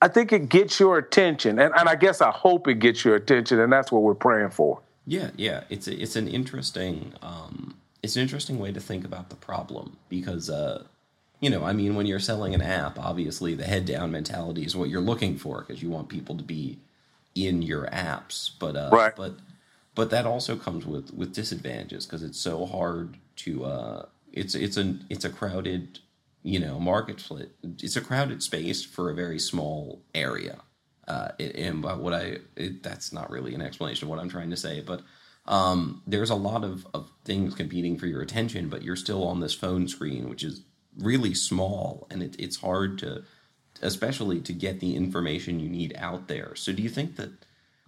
I 0.03 0.09
think 0.09 0.33
it 0.33 0.49
gets 0.49 0.79
your 0.79 0.99
attention, 0.99 1.59
and, 1.59 1.75
and 1.75 1.89
I 1.89 1.97
guess 1.97 2.21
I 2.21 2.31
hope 2.31 2.69
it 2.69 2.81
gets 2.81 3.05
your 3.05 3.17
attention, 3.17 3.61
and 3.61 3.73
that's 3.73 3.91
what 3.91 4.03
we're 4.03 4.15
praying 4.15 4.51
for. 4.51 4.81
Yeah, 5.07 5.31
yeah, 5.37 5.65
it's 5.71 5.87
it's 5.89 6.17
an 6.17 6.29
interesting 6.29 7.13
um, 7.23 7.77
it's 8.03 8.17
an 8.17 8.23
interesting 8.23 8.59
way 8.59 8.73
to 8.73 8.81
think 8.81 9.05
about 9.05 9.31
the 9.31 9.37
problem 9.37 9.97
because 10.09 10.51
uh, 10.51 10.85
you 11.41 11.51
know, 11.51 11.65
I 11.65 11.73
mean, 11.73 11.95
when 11.95 12.07
you're 12.07 12.19
selling 12.19 12.55
an 12.55 12.63
app, 12.63 12.99
obviously 12.99 13.55
the 13.55 13.65
head 13.65 13.85
down 13.85 14.11
mentality 14.11 14.65
is 14.65 14.75
what 14.75 14.89
you're 14.89 15.01
looking 15.01 15.37
for 15.37 15.61
because 15.61 15.83
you 15.83 15.91
want 15.91 16.09
people 16.09 16.37
to 16.37 16.43
be 16.45 16.79
in 17.35 17.63
your 17.63 17.87
apps, 17.87 18.51
but 18.59 18.77
uh, 18.77 18.91
right. 18.93 19.15
but 19.15 19.35
but 19.95 20.11
that 20.11 20.27
also 20.27 20.57
comes 20.57 20.87
with 20.87 21.13
with 21.15 21.35
disadvantages 21.35 22.07
because 22.07 22.23
it's 22.23 22.39
so 22.39 22.67
hard 22.67 23.17
to 23.37 23.65
uh, 23.65 24.07
it's 24.33 24.55
it's 24.55 24.77
a 24.77 24.97
it's 25.11 25.25
a 25.25 25.31
crowded 25.31 26.01
you 26.47 26.61
know 26.61 26.79
marketplace. 26.79 27.49
It's 27.83 27.97
a 27.97 28.01
crowded 28.01 28.43
space 28.43 28.85
for 28.85 29.11
a 29.11 29.15
very 29.15 29.39
small 29.39 30.03
area. 30.15 30.61
Uh, 31.09 31.29
and 31.39 31.85
what 31.85 32.15
I 32.15 32.39
it, 32.57 32.83
that's 32.83 33.13
not 33.13 33.31
really 33.31 33.55
an 33.55 33.63
explanation 33.63 34.07
of 34.07 34.11
what 34.11 34.21
I'm 34.21 34.29
trying 34.29 34.51
to 34.51 34.57
say, 34.57 34.81
but 34.81 35.03
um, 35.47 36.03
there's 36.07 36.31
a 36.31 36.37
lot 36.37 36.65
of, 36.65 36.87
of 36.95 37.11
things 37.25 37.55
competing 37.55 37.99
for 37.99 38.07
your 38.07 38.23
attention, 38.23 38.69
but 38.69 38.83
you're 38.83 38.97
still 38.97 39.25
on 39.25 39.41
this 39.41 39.55
phone 39.55 39.87
screen, 39.87 40.29
which 40.29 40.43
is 40.43 40.63
really 40.99 41.35
small, 41.35 42.07
and 42.11 42.23
it, 42.23 42.35
it's 42.39 42.57
hard 42.57 42.99
to, 42.99 43.23
especially 43.83 44.41
to 44.41 44.53
get 44.53 44.81
the 44.81 44.97
information 44.97 45.61
you 45.61 45.69
need 45.69 45.95
out 45.97 46.27
there. 46.27 46.55
So, 46.57 46.73
do 46.73 46.83
you 46.83 46.89
think 46.89 47.17
that 47.17 47.31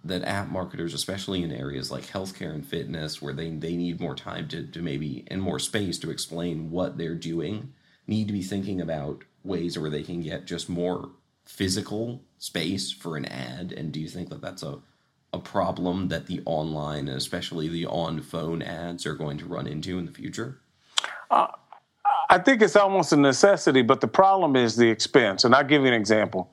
that 0.03 0.23
app 0.23 0.49
marketers, 0.49 0.93
especially 0.93 1.43
in 1.43 1.51
areas 1.51 1.91
like 1.91 2.05
healthcare 2.05 2.53
and 2.53 2.65
fitness, 2.65 3.21
where 3.21 3.33
they 3.33 3.49
they 3.51 3.75
need 3.75 3.99
more 3.99 4.15
time 4.15 4.47
to 4.49 4.65
to 4.67 4.81
maybe 4.81 5.25
and 5.27 5.41
more 5.41 5.59
space 5.59 5.97
to 5.99 6.11
explain 6.11 6.71
what 6.71 6.97
they're 6.97 7.15
doing, 7.15 7.73
need 8.09 8.27
to 8.27 8.33
be 8.33 8.43
thinking 8.43 8.81
about 8.81 9.23
ways 9.43 9.77
where 9.77 9.89
they 9.89 10.03
can 10.03 10.21
get 10.21 10.45
just 10.45 10.69
more 10.69 11.11
physical 11.45 12.21
space 12.37 12.91
for 12.91 13.15
an 13.15 13.25
ad? 13.25 13.71
And 13.71 13.91
do 13.91 13.99
you 13.99 14.07
think 14.07 14.29
that 14.29 14.41
that's 14.41 14.63
a 14.63 14.79
a 15.33 15.39
problem 15.39 16.07
that 16.07 16.25
the 16.25 16.41
online 16.45 17.07
and 17.07 17.17
especially 17.17 17.67
the 17.67 17.85
on 17.85 18.21
phone 18.21 18.61
ads 18.61 19.05
are 19.05 19.13
going 19.13 19.37
to 19.37 19.45
run 19.45 19.67
into 19.67 19.97
in 19.97 20.05
the 20.05 20.11
future? 20.11 20.59
Uh, 21.29 21.47
I 22.29 22.37
think 22.39 22.61
it's 22.61 22.75
almost 22.75 23.13
a 23.13 23.17
necessity, 23.17 23.81
but 23.81 24.01
the 24.01 24.07
problem 24.07 24.55
is 24.55 24.75
the 24.75 24.89
expense. 24.89 25.43
And 25.43 25.53
I'll 25.53 25.63
give 25.63 25.83
you 25.83 25.87
an 25.87 25.93
example. 25.93 26.51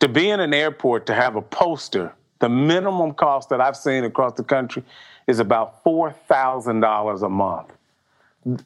To 0.00 0.08
be 0.08 0.30
in 0.30 0.40
an 0.40 0.52
airport 0.52 1.06
to 1.06 1.14
have 1.14 1.36
a 1.36 1.42
poster, 1.42 2.12
the 2.38 2.48
minimum 2.48 3.14
cost 3.14 3.48
that 3.48 3.60
I've 3.60 3.76
seen 3.76 4.04
across 4.04 4.34
the 4.34 4.44
country 4.44 4.82
is 5.26 5.38
about 5.38 5.82
$4,000 5.84 7.22
a 7.22 7.28
month. 7.28 7.72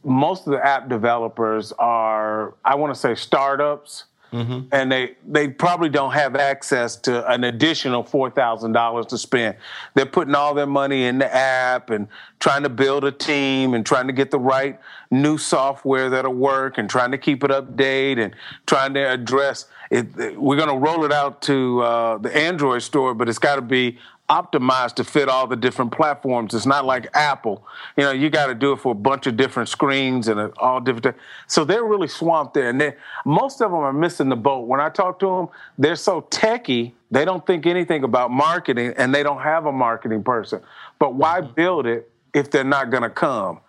Most 0.05 0.47
of 0.47 0.53
the 0.53 0.65
app 0.65 0.89
developers 0.89 1.73
are, 1.79 2.55
I 2.65 2.75
want 2.75 2.95
to 2.95 3.01
say, 3.01 3.15
startups 3.15 4.05
Mm-hmm. 4.33 4.69
And 4.71 4.93
they, 4.93 5.17
they 5.27 5.49
probably 5.49 5.89
don't 5.89 6.13
have 6.13 6.37
access 6.37 6.95
to 6.97 7.29
an 7.31 7.43
additional 7.43 8.05
$4,000 8.05 9.09
to 9.09 9.19
spend. 9.19 9.57
They're 9.95 10.07
putting 10.07 10.35
all 10.35 10.55
their 10.55 10.67
money 10.67 11.05
in 11.05 11.19
the 11.19 11.35
app 11.35 11.91
and 11.91 12.07
trying 12.39 12.63
to 12.63 12.69
build 12.69 13.05
a 13.05 13.11
team 13.11 13.75
and 13.75 13.85
trying 13.85 14.07
to 14.07 14.13
get 14.13 14.31
the 14.31 14.39
right 14.39 14.79
new 15.11 15.37
software 15.37 16.11
that'll 16.11 16.33
work 16.33 16.79
and 16.79 16.89
trying 16.89 17.11
to 17.11 17.19
keep 17.19 17.43
it 17.43 17.51
updated 17.51 18.25
and 18.25 18.37
trying 18.67 18.95
to 18.95 19.01
address 19.01 19.67
it. 19.91 20.07
We're 20.39 20.57
going 20.57 20.69
to 20.69 20.79
roll 20.79 21.05
it 21.05 21.13
out 21.13 21.43
to 21.43 21.83
uh, 21.83 22.19
the 22.19 22.35
Android 22.37 22.83
store, 22.83 23.15
but 23.15 23.29
it's 23.29 23.39
got 23.41 23.57
to 23.57 23.63
be 23.63 23.99
optimized 24.31 24.95
to 24.95 25.05
fit 25.05 25.29
all 25.29 25.49
the 25.49 25.57
different 25.57 25.91
platforms. 25.91 26.55
It's 26.55 26.65
not 26.65 26.87
like 26.87 27.09
Apple. 27.15 27.67
You 27.97 28.05
know, 28.05 28.13
you 28.13 28.31
got 28.31 28.47
to 28.47 28.55
do 28.55 28.73
it 28.73 28.79
for 28.79 28.93
a 28.93 28.95
bunch 28.95 29.27
of 29.27 29.37
different 29.37 29.69
screens 29.69 30.29
and 30.29 30.53
all 30.59 30.81
different. 30.81 31.17
So 31.49 31.65
they're 31.65 31.85
really 31.85 32.07
swamped 32.07 32.55
there, 32.55 32.71
and 32.71 32.95
most 33.27 33.61
of 33.61 33.73
them 33.73 33.81
are 33.81 33.93
missing 33.93 34.29
the 34.29 34.37
boat. 34.37 34.69
When 34.69 34.81
I 34.81 34.89
talk 34.89 35.19
to 35.19 35.27
them, 35.27 35.49
they're 35.77 35.97
so 35.97 36.23
techy. 36.31 36.95
They 37.11 37.25
don't 37.25 37.45
think 37.45 37.67
anything 37.67 38.05
about 38.05 38.31
marketing, 38.31 38.95
and 38.97 39.13
they 39.13 39.25
don't 39.25 39.43
have 39.43 39.67
a 39.67 39.73
marketing 39.73 40.23
person. 40.23 40.61
But 41.01 41.15
why 41.15 41.41
mm-hmm. 41.41 41.53
build 41.55 41.87
it 41.87 42.11
if 42.33 42.53
they're 42.53 42.63
not 42.63 42.91
going 42.91 43.03
to 43.03 43.11
come? 43.11 43.61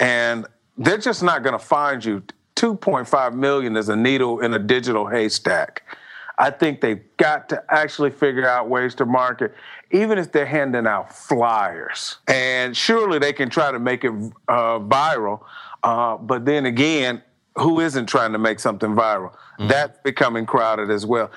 And 0.00 0.46
they're 0.76 0.98
just 0.98 1.22
not 1.22 1.44
going 1.44 1.58
to 1.58 1.64
find 1.64 2.04
you. 2.04 2.24
2.5 2.56 3.34
million 3.34 3.76
is 3.76 3.88
a 3.88 3.94
needle 3.94 4.40
in 4.40 4.52
a 4.52 4.58
digital 4.58 5.06
haystack. 5.06 5.84
I 6.38 6.50
think 6.50 6.80
they've 6.80 7.02
got 7.16 7.48
to 7.48 7.64
actually 7.68 8.10
figure 8.10 8.48
out 8.48 8.68
ways 8.68 8.94
to 8.96 9.04
market, 9.04 9.54
even 9.90 10.18
if 10.18 10.30
they're 10.30 10.46
handing 10.46 10.86
out 10.86 11.12
flyers. 11.12 12.18
And 12.28 12.76
surely 12.76 13.18
they 13.18 13.32
can 13.32 13.50
try 13.50 13.72
to 13.72 13.78
make 13.80 14.04
it 14.04 14.12
uh, 14.48 14.78
viral. 14.78 15.40
Uh, 15.82 16.16
but 16.16 16.44
then 16.44 16.66
again, 16.66 17.22
who 17.56 17.80
isn't 17.80 18.06
trying 18.06 18.32
to 18.32 18.38
make 18.38 18.60
something 18.60 18.90
viral? 18.90 19.32
Mm-hmm. 19.32 19.68
That's 19.68 19.98
becoming 20.04 20.46
crowded 20.46 20.90
as 20.90 21.04
well. 21.04 21.32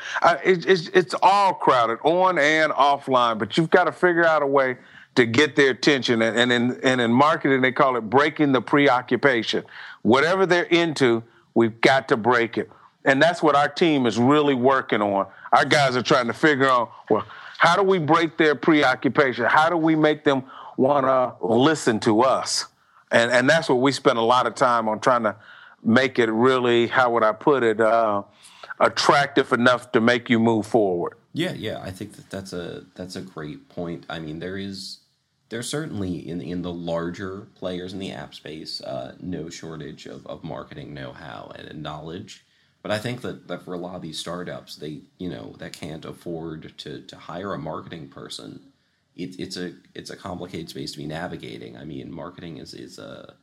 It, 0.46 0.68
it's, 0.68 0.88
it's 0.90 1.16
all 1.24 1.56
crowded, 1.56 1.98
on 2.04 2.38
and 2.38 2.72
offline, 2.72 3.40
but 3.40 3.58
you've 3.58 3.72
got 3.72 3.86
to 3.86 3.92
figure 3.92 4.26
out 4.26 4.44
a 4.44 4.48
way 4.48 4.78
to 5.16 5.26
get 5.26 5.56
their 5.56 5.72
attention. 5.72 6.22
And, 6.22 6.38
and, 6.38 6.52
in, 6.52 6.80
and 6.84 7.02
in 7.02 7.12
marketing, 7.12 7.62
they 7.62 7.72
call 7.72 7.96
it 7.96 8.02
breaking 8.02 8.52
the 8.52 8.62
preoccupation. 8.62 9.64
Whatever 10.04 10.46
they're 10.46 10.64
into, 10.66 11.24
we've 11.56 11.82
got 11.82 12.08
to 12.10 12.18
break 12.18 12.60
it. 12.60 12.70
And 13.06 13.22
that's 13.22 13.42
what 13.42 13.56
our 13.56 13.68
team 13.68 14.06
is 14.06 14.18
really 14.18 14.54
working 14.54 15.02
on. 15.02 15.28
Our 15.52 15.66
guys 15.66 15.96
are 15.96 16.04
trying 16.04 16.28
to 16.28 16.34
figure 16.34 16.68
out, 16.68 16.92
well, 17.10 17.26
how 17.58 17.76
do 17.76 17.84
we 17.84 18.00
break 18.00 18.38
their 18.38 18.56
preoccupation? 18.56 19.46
How 19.46 19.70
do 19.70 19.78
we 19.78 19.96
make 19.96 20.24
them 20.24 20.44
want 20.78 21.06
to 21.06 21.46
listen 21.46 22.00
to 22.02 22.22
us? 22.22 22.68
And, 23.12 23.32
and 23.32 23.50
that's 23.50 23.70
what 23.70 23.76
we 23.82 23.92
spend 23.92 24.18
a 24.18 24.24
lot 24.24 24.48
of 24.48 24.56
time 24.56 24.88
on 24.88 25.00
trying 25.00 25.24
to 25.24 25.36
make 25.84 26.20
it 26.20 26.30
really, 26.32 26.88
how 26.88 27.12
would 27.12 27.24
I 27.24 27.34
put 27.34 27.64
it, 27.64 27.82
uh, 27.82 28.24
attractive 28.82 29.54
enough 29.54 29.92
to 29.94 30.02
make 30.02 30.30
you 30.30 30.40
move 30.40 30.66
forward. 30.66 31.14
Yeah, 31.34 31.54
yeah, 31.54 31.80
I 31.82 31.92
think 31.92 32.14
that 32.14 32.30
that's 32.30 32.52
a 32.52 32.84
that's 32.96 33.16
a 33.16 33.22
great 33.22 33.70
point. 33.70 34.06
I 34.10 34.20
mean, 34.20 34.40
there 34.40 34.58
is 34.58 35.00
there's 35.50 35.70
certainly 35.70 36.28
in 36.28 36.42
in 36.42 36.62
the 36.62 36.74
larger 36.74 37.48
players 37.56 37.94
in 37.94 38.00
the 38.00 38.12
app 38.12 38.36
space 38.36 38.82
uh, 38.82 39.16
no 39.22 39.50
shortage 39.50 40.08
of, 40.08 40.26
of 40.28 40.44
marketing 40.44 40.94
know-how 40.94 41.52
and 41.56 41.82
knowledge 41.82 42.44
but 42.82 42.92
I 42.92 42.98
think 42.98 43.22
that, 43.22 43.48
that 43.48 43.64
for 43.64 43.74
a 43.74 43.78
lot 43.78 43.96
of 43.96 44.02
these 44.02 44.20
startups, 44.20 44.76
they 44.76 45.02
you 45.18 45.30
know 45.30 45.56
that 45.60 45.74
can't 45.74 46.06
afford 46.06 46.78
to 46.80 47.02
to 47.02 47.16
hire 47.16 47.54
a 47.54 47.60
marketing 47.60 48.10
person. 48.10 48.62
It, 49.16 49.40
it's 49.40 49.58
a 49.58 49.74
it's 49.94 50.10
a 50.10 50.16
complicated 50.16 50.70
space 50.70 50.92
to 50.94 50.98
be 50.98 51.06
navigating. 51.06 51.78
I 51.78 51.86
mean, 51.86 52.12
marketing 52.12 52.58
is 52.58 52.74
is 52.74 52.98
a 52.98 53.36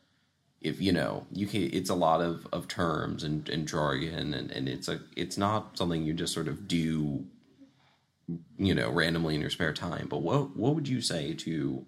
if 0.60 0.80
you 0.80 0.92
know 0.92 1.26
you 1.32 1.46
can 1.46 1.62
it's 1.72 1.90
a 1.90 1.94
lot 1.94 2.20
of, 2.20 2.46
of 2.52 2.66
terms 2.68 3.22
and, 3.22 3.48
and 3.48 3.68
jargon 3.68 4.34
and, 4.34 4.50
and 4.50 4.68
it's 4.68 4.88
a 4.88 5.00
it's 5.16 5.38
not 5.38 5.76
something 5.78 6.02
you 6.02 6.12
just 6.12 6.34
sort 6.34 6.48
of 6.48 6.66
do 6.66 7.24
you 8.58 8.74
know 8.74 8.90
randomly 8.90 9.34
in 9.34 9.40
your 9.40 9.50
spare 9.50 9.72
time 9.72 10.06
but 10.08 10.22
what 10.22 10.56
what 10.56 10.74
would 10.74 10.88
you 10.88 11.00
say 11.00 11.32
to 11.32 11.86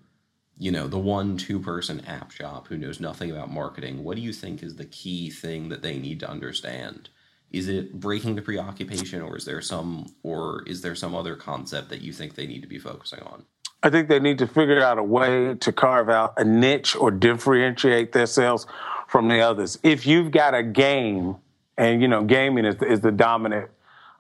you 0.56 0.70
know 0.70 0.86
the 0.86 0.98
one 0.98 1.36
two 1.36 1.58
person 1.58 2.04
app 2.06 2.30
shop 2.30 2.68
who 2.68 2.76
knows 2.76 3.00
nothing 3.00 3.30
about 3.30 3.50
marketing 3.50 4.04
what 4.04 4.16
do 4.16 4.22
you 4.22 4.32
think 4.32 4.62
is 4.62 4.76
the 4.76 4.84
key 4.84 5.30
thing 5.30 5.68
that 5.68 5.82
they 5.82 5.98
need 5.98 6.20
to 6.20 6.30
understand 6.30 7.08
is 7.50 7.68
it 7.68 7.98
breaking 7.98 8.36
the 8.36 8.42
preoccupation 8.42 9.22
or 9.22 9.36
is 9.36 9.44
there 9.44 9.60
some 9.60 10.06
or 10.22 10.62
is 10.66 10.82
there 10.82 10.94
some 10.94 11.14
other 11.14 11.34
concept 11.36 11.88
that 11.90 12.00
you 12.00 12.12
think 12.12 12.34
they 12.34 12.46
need 12.46 12.62
to 12.62 12.68
be 12.68 12.78
focusing 12.78 13.20
on? 13.20 13.44
I 13.82 13.90
think 13.90 14.08
they 14.08 14.20
need 14.20 14.38
to 14.38 14.46
figure 14.46 14.82
out 14.82 14.98
a 14.98 15.02
way 15.02 15.54
to 15.54 15.72
carve 15.72 16.10
out 16.10 16.34
a 16.36 16.44
niche 16.44 16.94
or 16.96 17.10
differentiate 17.10 18.12
themselves 18.12 18.66
from 19.08 19.28
the 19.28 19.40
others. 19.40 19.78
If 19.82 20.06
you've 20.06 20.30
got 20.30 20.54
a 20.54 20.62
game 20.62 21.36
and 21.78 22.02
you 22.02 22.08
know 22.08 22.24
gaming 22.24 22.64
is, 22.64 22.80
is 22.82 23.00
the 23.00 23.12
dominant 23.12 23.70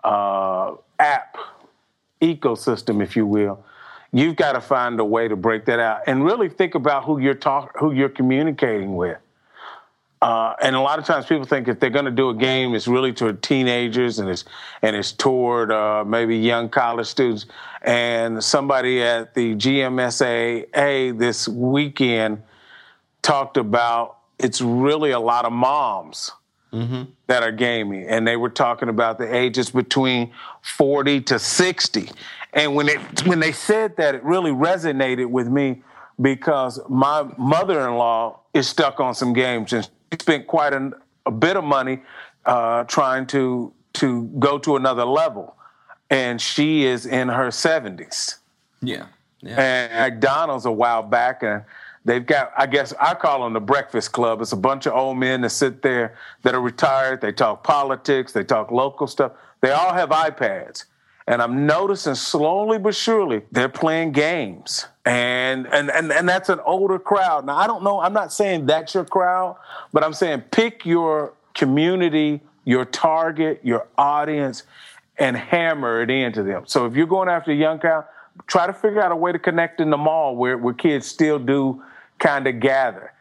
uh, 0.02 0.74
app 0.98 1.36
ecosystem 2.20 3.02
if 3.02 3.16
you 3.16 3.26
will 3.26 3.64
you've 4.12 4.36
got 4.36 4.52
to 4.52 4.60
find 4.60 4.98
a 5.00 5.04
way 5.04 5.28
to 5.28 5.36
break 5.36 5.64
that 5.66 5.78
out. 5.78 6.02
And 6.06 6.24
really 6.24 6.48
think 6.48 6.74
about 6.74 7.04
who 7.04 7.18
you're 7.18 7.34
talk 7.34 7.76
who 7.78 7.92
you're 7.92 8.08
communicating 8.08 8.96
with 8.96 9.18
uh, 10.22 10.54
and 10.60 10.76
a 10.76 10.80
lot 10.80 10.98
of 10.98 11.06
times 11.06 11.24
people 11.24 11.44
think 11.44 11.66
if 11.66 11.80
they're 11.80 11.88
going 11.88 12.04
to 12.04 12.10
do 12.10 12.28
a 12.28 12.34
game, 12.34 12.74
it's 12.74 12.86
really 12.86 13.12
toward 13.12 13.42
teenagers 13.42 14.18
and 14.18 14.28
it's 14.28 14.44
and 14.82 14.94
it's 14.94 15.12
toward 15.12 15.72
uh, 15.72 16.04
maybe 16.06 16.36
young 16.36 16.68
college 16.68 17.06
students. 17.06 17.46
And 17.82 18.44
somebody 18.44 19.02
at 19.02 19.34
the 19.34 19.54
GMSAA 19.54 21.18
this 21.18 21.48
weekend 21.48 22.42
talked 23.22 23.56
about 23.56 24.18
it's 24.38 24.60
really 24.60 25.10
a 25.10 25.20
lot 25.20 25.46
of 25.46 25.52
moms 25.52 26.32
mm-hmm. 26.70 27.04
that 27.26 27.42
are 27.42 27.52
gaming, 27.52 28.06
and 28.06 28.26
they 28.26 28.36
were 28.36 28.50
talking 28.50 28.90
about 28.90 29.16
the 29.18 29.34
ages 29.34 29.70
between 29.70 30.32
forty 30.60 31.22
to 31.22 31.38
sixty. 31.38 32.10
And 32.52 32.74
when 32.74 32.88
it 32.90 33.26
when 33.26 33.40
they 33.40 33.52
said 33.52 33.96
that, 33.96 34.14
it 34.14 34.22
really 34.22 34.50
resonated 34.50 35.30
with 35.30 35.48
me 35.48 35.82
because 36.20 36.78
my 36.90 37.26
mother-in-law 37.38 38.38
is 38.52 38.68
stuck 38.68 39.00
on 39.00 39.14
some 39.14 39.32
games 39.32 39.72
and 39.72 39.88
spent 40.18 40.46
quite 40.46 40.72
an, 40.72 40.94
a 41.26 41.30
bit 41.30 41.56
of 41.56 41.64
money 41.64 42.00
uh, 42.46 42.84
trying 42.84 43.26
to 43.28 43.72
to 43.92 44.24
go 44.38 44.58
to 44.58 44.76
another 44.76 45.04
level, 45.04 45.56
and 46.08 46.40
she 46.40 46.84
is 46.84 47.06
in 47.06 47.28
her 47.28 47.50
seventies. 47.50 48.38
Yeah. 48.82 49.06
yeah. 49.40 49.60
And 49.60 50.14
McDonald's 50.14 50.64
a 50.64 50.72
while 50.72 51.02
back, 51.02 51.42
and 51.42 51.64
they've 52.04 52.24
got 52.24 52.52
I 52.56 52.66
guess 52.66 52.92
I 53.00 53.14
call 53.14 53.44
them 53.44 53.52
the 53.52 53.60
Breakfast 53.60 54.12
Club. 54.12 54.40
It's 54.40 54.52
a 54.52 54.56
bunch 54.56 54.86
of 54.86 54.94
old 54.94 55.18
men 55.18 55.42
that 55.42 55.50
sit 55.50 55.82
there 55.82 56.16
that 56.42 56.54
are 56.54 56.60
retired. 56.60 57.20
They 57.20 57.32
talk 57.32 57.62
politics. 57.62 58.32
They 58.32 58.44
talk 58.44 58.70
local 58.70 59.06
stuff. 59.06 59.32
They 59.60 59.70
all 59.70 59.92
have 59.92 60.10
iPads. 60.10 60.84
And 61.30 61.40
I'm 61.40 61.64
noticing 61.64 62.16
slowly 62.16 62.76
but 62.78 62.92
surely 62.92 63.42
they're 63.52 63.68
playing 63.68 64.10
games. 64.10 64.86
And, 65.04 65.68
and 65.68 65.88
and 65.88 66.10
and 66.10 66.28
that's 66.28 66.48
an 66.48 66.58
older 66.66 66.98
crowd. 66.98 67.46
Now 67.46 67.56
I 67.56 67.68
don't 67.68 67.84
know, 67.84 68.00
I'm 68.00 68.12
not 68.12 68.32
saying 68.32 68.66
that's 68.66 68.94
your 68.94 69.04
crowd, 69.04 69.56
but 69.92 70.02
I'm 70.02 70.12
saying 70.12 70.42
pick 70.50 70.84
your 70.84 71.34
community, 71.54 72.40
your 72.64 72.84
target, 72.84 73.60
your 73.62 73.86
audience, 73.96 74.64
and 75.18 75.36
hammer 75.36 76.02
it 76.02 76.10
into 76.10 76.42
them. 76.42 76.64
So 76.66 76.86
if 76.86 76.96
you're 76.96 77.06
going 77.06 77.28
after 77.28 77.52
a 77.52 77.54
young 77.54 77.78
crowd, 77.78 78.06
try 78.48 78.66
to 78.66 78.72
figure 78.72 79.00
out 79.00 79.12
a 79.12 79.16
way 79.16 79.30
to 79.30 79.38
connect 79.38 79.80
in 79.80 79.90
the 79.90 79.96
mall 79.96 80.34
where, 80.34 80.58
where 80.58 80.74
kids 80.74 81.06
still 81.06 81.38
do 81.38 81.80
kind 82.18 82.48
of 82.48 82.58
gather. 82.58 83.12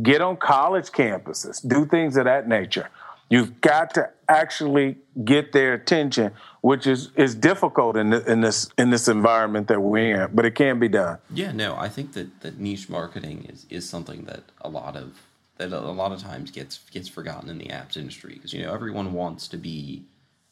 Get 0.00 0.20
on 0.20 0.36
college 0.36 0.90
campuses, 0.90 1.66
do 1.66 1.86
things 1.86 2.16
of 2.16 2.26
that 2.26 2.46
nature. 2.46 2.88
You've 3.30 3.60
got 3.60 3.94
to 3.94 4.10
actually 4.28 4.96
get 5.24 5.52
their 5.52 5.74
attention, 5.74 6.32
which 6.62 6.86
is 6.86 7.10
is 7.14 7.34
difficult 7.34 7.96
in 7.96 8.10
the, 8.10 8.30
in 8.30 8.40
this 8.40 8.70
in 8.78 8.90
this 8.90 9.08
environment 9.08 9.68
that 9.68 9.80
we're 9.80 10.24
in, 10.24 10.34
but 10.34 10.44
it 10.44 10.54
can 10.54 10.78
be 10.78 10.88
done. 10.88 11.18
Yeah, 11.32 11.52
no, 11.52 11.76
I 11.76 11.88
think 11.88 12.14
that, 12.14 12.40
that 12.40 12.58
niche 12.58 12.88
marketing 12.88 13.46
is, 13.48 13.66
is 13.68 13.88
something 13.88 14.24
that 14.24 14.44
a 14.62 14.68
lot 14.68 14.96
of 14.96 15.20
that 15.58 15.72
a 15.72 15.78
lot 15.78 16.12
of 16.12 16.22
times 16.22 16.50
gets 16.50 16.78
gets 16.90 17.08
forgotten 17.08 17.50
in 17.50 17.58
the 17.58 17.66
apps 17.66 17.96
industry 17.96 18.34
because 18.34 18.52
you 18.52 18.62
know 18.62 18.72
everyone 18.72 19.12
wants 19.12 19.46
to 19.48 19.56
be, 19.58 20.04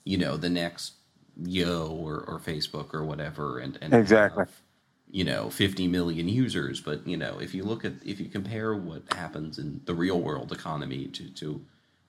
you 0.04 0.18
know, 0.18 0.36
the 0.36 0.50
next 0.50 0.94
Yo 1.44 1.88
or, 1.88 2.24
or 2.26 2.38
Facebook 2.38 2.94
or 2.94 3.04
whatever, 3.04 3.58
and, 3.58 3.78
and 3.82 3.92
exactly. 3.92 4.44
Have, 4.44 4.62
you 5.08 5.22
know 5.22 5.48
50 5.50 5.86
million 5.86 6.28
users 6.28 6.80
but 6.80 7.06
you 7.06 7.16
know 7.16 7.38
if 7.38 7.54
you 7.54 7.62
look 7.62 7.84
at 7.84 7.92
if 8.04 8.18
you 8.18 8.26
compare 8.26 8.74
what 8.74 9.02
happens 9.12 9.56
in 9.56 9.80
the 9.84 9.94
real 9.94 10.20
world 10.20 10.50
economy 10.50 11.06
to 11.06 11.30
to 11.30 11.64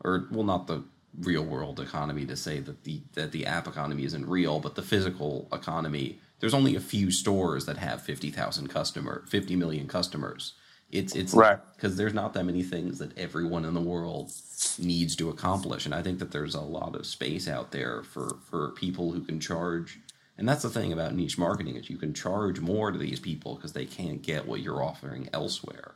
or 0.08 0.28
well, 0.32 0.46
not 0.46 0.68
the 0.68 0.84
real 1.20 1.44
world 1.44 1.80
economy 1.82 2.26
to 2.28 2.38
say 2.38 2.62
that 2.62 2.86
the 2.86 3.02
that 3.16 3.34
the 3.34 3.46
app 3.48 3.68
economy 3.68 4.06
isn't 4.06 4.28
real, 4.28 4.62
but 4.62 4.76
the 4.76 4.84
physical 4.84 5.50
economy. 5.54 6.20
There's 6.42 6.56
only 6.56 6.76
a 6.78 6.82
few 6.82 7.12
stores 7.12 7.66
that 7.68 7.78
have 7.80 8.04
fifty 8.04 8.32
thousand 8.32 8.70
customer, 8.70 9.26
fifty 9.30 9.56
million 9.58 9.88
customers, 9.88 10.54
It's 10.92 11.16
it's 11.16 11.34
Right. 11.34 11.60
because 11.76 11.98
there's 11.98 12.16
not 12.16 12.34
that 12.36 12.46
many 12.46 12.64
things 12.64 13.00
that 13.00 13.18
everyone 13.18 13.66
in 13.66 13.76
the 13.76 13.82
world 13.82 14.32
needs 14.80 15.16
to 15.18 15.30
accomplish, 15.30 15.86
and 15.86 15.96
I 15.96 16.04
think 16.04 16.20
that 16.20 16.32
there's 16.32 16.56
a 16.56 16.62
lot 16.62 16.96
of 16.96 17.06
space 17.08 17.48
out 17.50 17.72
there 17.72 18.04
for 18.04 18.38
for 18.50 18.72
people 18.72 19.14
who 19.14 19.22
can 19.24 19.40
charge. 19.40 20.00
And 20.38 20.50
that's 20.50 20.64
the 20.64 20.70
thing 20.72 20.94
about 20.94 21.16
niche 21.16 21.38
marketing 21.38 21.78
is 21.78 21.90
you 21.90 21.98
can 21.98 22.14
charge 22.14 22.60
more 22.62 22.92
to 22.92 23.00
these 23.00 23.20
people 23.20 23.56
because 23.56 23.74
they 23.74 23.86
can't 23.86 24.22
get 24.24 24.48
what 24.48 24.62
you're 24.62 24.84
offering 24.84 25.30
elsewhere. 25.34 25.96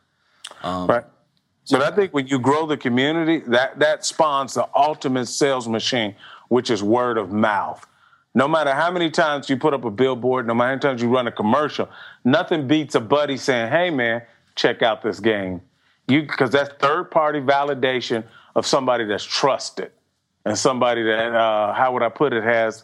Um, 0.63 0.87
right. 0.87 1.05
But 1.69 1.81
I 1.81 1.91
think 1.91 2.13
when 2.13 2.27
you 2.27 2.39
grow 2.39 2.65
the 2.65 2.77
community, 2.77 3.39
that 3.47 3.79
that 3.79 4.05
spawns 4.05 4.53
the 4.55 4.67
ultimate 4.75 5.27
sales 5.27 5.67
machine, 5.67 6.15
which 6.47 6.69
is 6.69 6.81
word 6.81 7.17
of 7.17 7.31
mouth. 7.31 7.85
No 8.33 8.47
matter 8.47 8.73
how 8.73 8.89
many 8.91 9.09
times 9.09 9.49
you 9.49 9.57
put 9.57 9.73
up 9.73 9.83
a 9.83 9.91
billboard, 9.91 10.47
no 10.47 10.53
matter 10.53 10.67
how 10.67 10.71
many 10.71 10.81
times 10.81 11.01
you 11.01 11.09
run 11.09 11.27
a 11.27 11.31
commercial, 11.31 11.89
nothing 12.23 12.67
beats 12.67 12.95
a 12.95 12.99
buddy 12.99 13.37
saying, 13.37 13.71
"Hey, 13.71 13.89
man, 13.89 14.23
check 14.55 14.81
out 14.81 15.01
this 15.01 15.19
game." 15.19 15.61
You 16.07 16.23
because 16.23 16.49
that's 16.49 16.73
third 16.79 17.11
party 17.11 17.39
validation 17.39 18.23
of 18.55 18.65
somebody 18.65 19.05
that's 19.05 19.23
trusted 19.23 19.91
and 20.45 20.57
somebody 20.57 21.03
that 21.03 21.33
uh, 21.33 21.73
how 21.73 21.93
would 21.93 22.03
I 22.03 22.09
put 22.09 22.33
it 22.33 22.43
has 22.43 22.83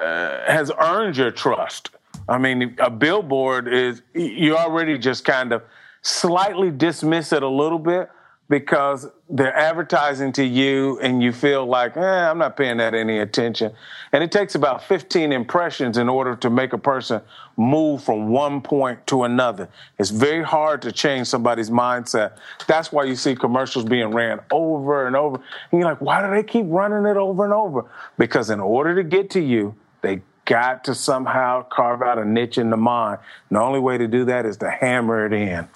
uh, 0.00 0.44
has 0.46 0.70
earned 0.78 1.16
your 1.16 1.30
trust. 1.30 1.90
I 2.28 2.38
mean, 2.38 2.76
a 2.78 2.90
billboard 2.90 3.72
is 3.72 4.02
you 4.14 4.56
already 4.56 4.98
just 4.98 5.24
kind 5.24 5.52
of 5.52 5.62
slightly 6.04 6.70
dismiss 6.70 7.32
it 7.32 7.42
a 7.42 7.48
little 7.48 7.78
bit 7.78 8.10
because 8.50 9.08
they're 9.30 9.56
advertising 9.56 10.30
to 10.30 10.44
you 10.44 10.98
and 11.00 11.22
you 11.22 11.32
feel 11.32 11.64
like, 11.64 11.96
eh, 11.96 12.30
I'm 12.30 12.36
not 12.36 12.58
paying 12.58 12.76
that 12.76 12.92
any 12.92 13.18
attention. 13.18 13.72
And 14.12 14.22
it 14.22 14.30
takes 14.30 14.54
about 14.54 14.84
15 14.84 15.32
impressions 15.32 15.96
in 15.96 16.10
order 16.10 16.36
to 16.36 16.50
make 16.50 16.74
a 16.74 16.78
person 16.78 17.22
move 17.56 18.04
from 18.04 18.28
one 18.28 18.60
point 18.60 19.06
to 19.06 19.24
another. 19.24 19.68
It's 19.98 20.10
very 20.10 20.42
hard 20.42 20.82
to 20.82 20.92
change 20.92 21.26
somebody's 21.26 21.70
mindset. 21.70 22.36
That's 22.66 22.92
why 22.92 23.04
you 23.04 23.16
see 23.16 23.34
commercials 23.34 23.86
being 23.86 24.08
ran 24.08 24.40
over 24.50 25.06
and 25.06 25.16
over. 25.16 25.36
And 25.36 25.80
you're 25.80 25.88
like, 25.88 26.02
why 26.02 26.22
do 26.22 26.30
they 26.30 26.42
keep 26.42 26.66
running 26.68 27.06
it 27.06 27.16
over 27.16 27.44
and 27.44 27.54
over? 27.54 27.86
Because 28.18 28.50
in 28.50 28.60
order 28.60 28.94
to 28.94 29.02
get 29.02 29.30
to 29.30 29.40
you, 29.40 29.74
they 30.02 30.20
got 30.44 30.84
to 30.84 30.94
somehow 30.94 31.62
carve 31.62 32.02
out 32.02 32.18
a 32.18 32.24
niche 32.24 32.58
in 32.58 32.70
the 32.70 32.76
mind. 32.76 33.18
And 33.48 33.56
the 33.56 33.60
only 33.62 33.80
way 33.80 33.98
to 33.98 34.06
do 34.06 34.24
that 34.26 34.46
is 34.46 34.56
to 34.58 34.70
hammer 34.70 35.26
it 35.26 35.32
in. 35.32 35.68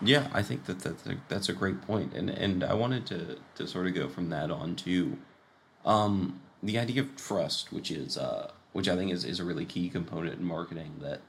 Yeah, 0.00 0.28
I 0.32 0.42
think 0.42 0.66
that 0.66 0.78
that's 0.80 1.06
a, 1.06 1.16
that's 1.28 1.48
a 1.48 1.52
great 1.52 1.82
point, 1.82 2.14
and 2.14 2.30
and 2.30 2.62
I 2.62 2.74
wanted 2.74 3.04
to 3.06 3.38
to 3.56 3.66
sort 3.66 3.88
of 3.88 3.94
go 3.94 4.08
from 4.08 4.30
that 4.30 4.50
on 4.50 4.76
to, 4.76 5.18
um, 5.84 6.40
the 6.62 6.78
idea 6.78 7.02
of 7.02 7.16
trust, 7.16 7.72
which 7.72 7.90
is 7.90 8.16
uh, 8.16 8.52
which 8.72 8.88
I 8.88 8.94
think 8.94 9.10
is, 9.10 9.24
is 9.24 9.40
a 9.40 9.44
really 9.44 9.64
key 9.64 9.88
component 9.88 10.38
in 10.38 10.44
marketing 10.44 11.00
that, 11.00 11.20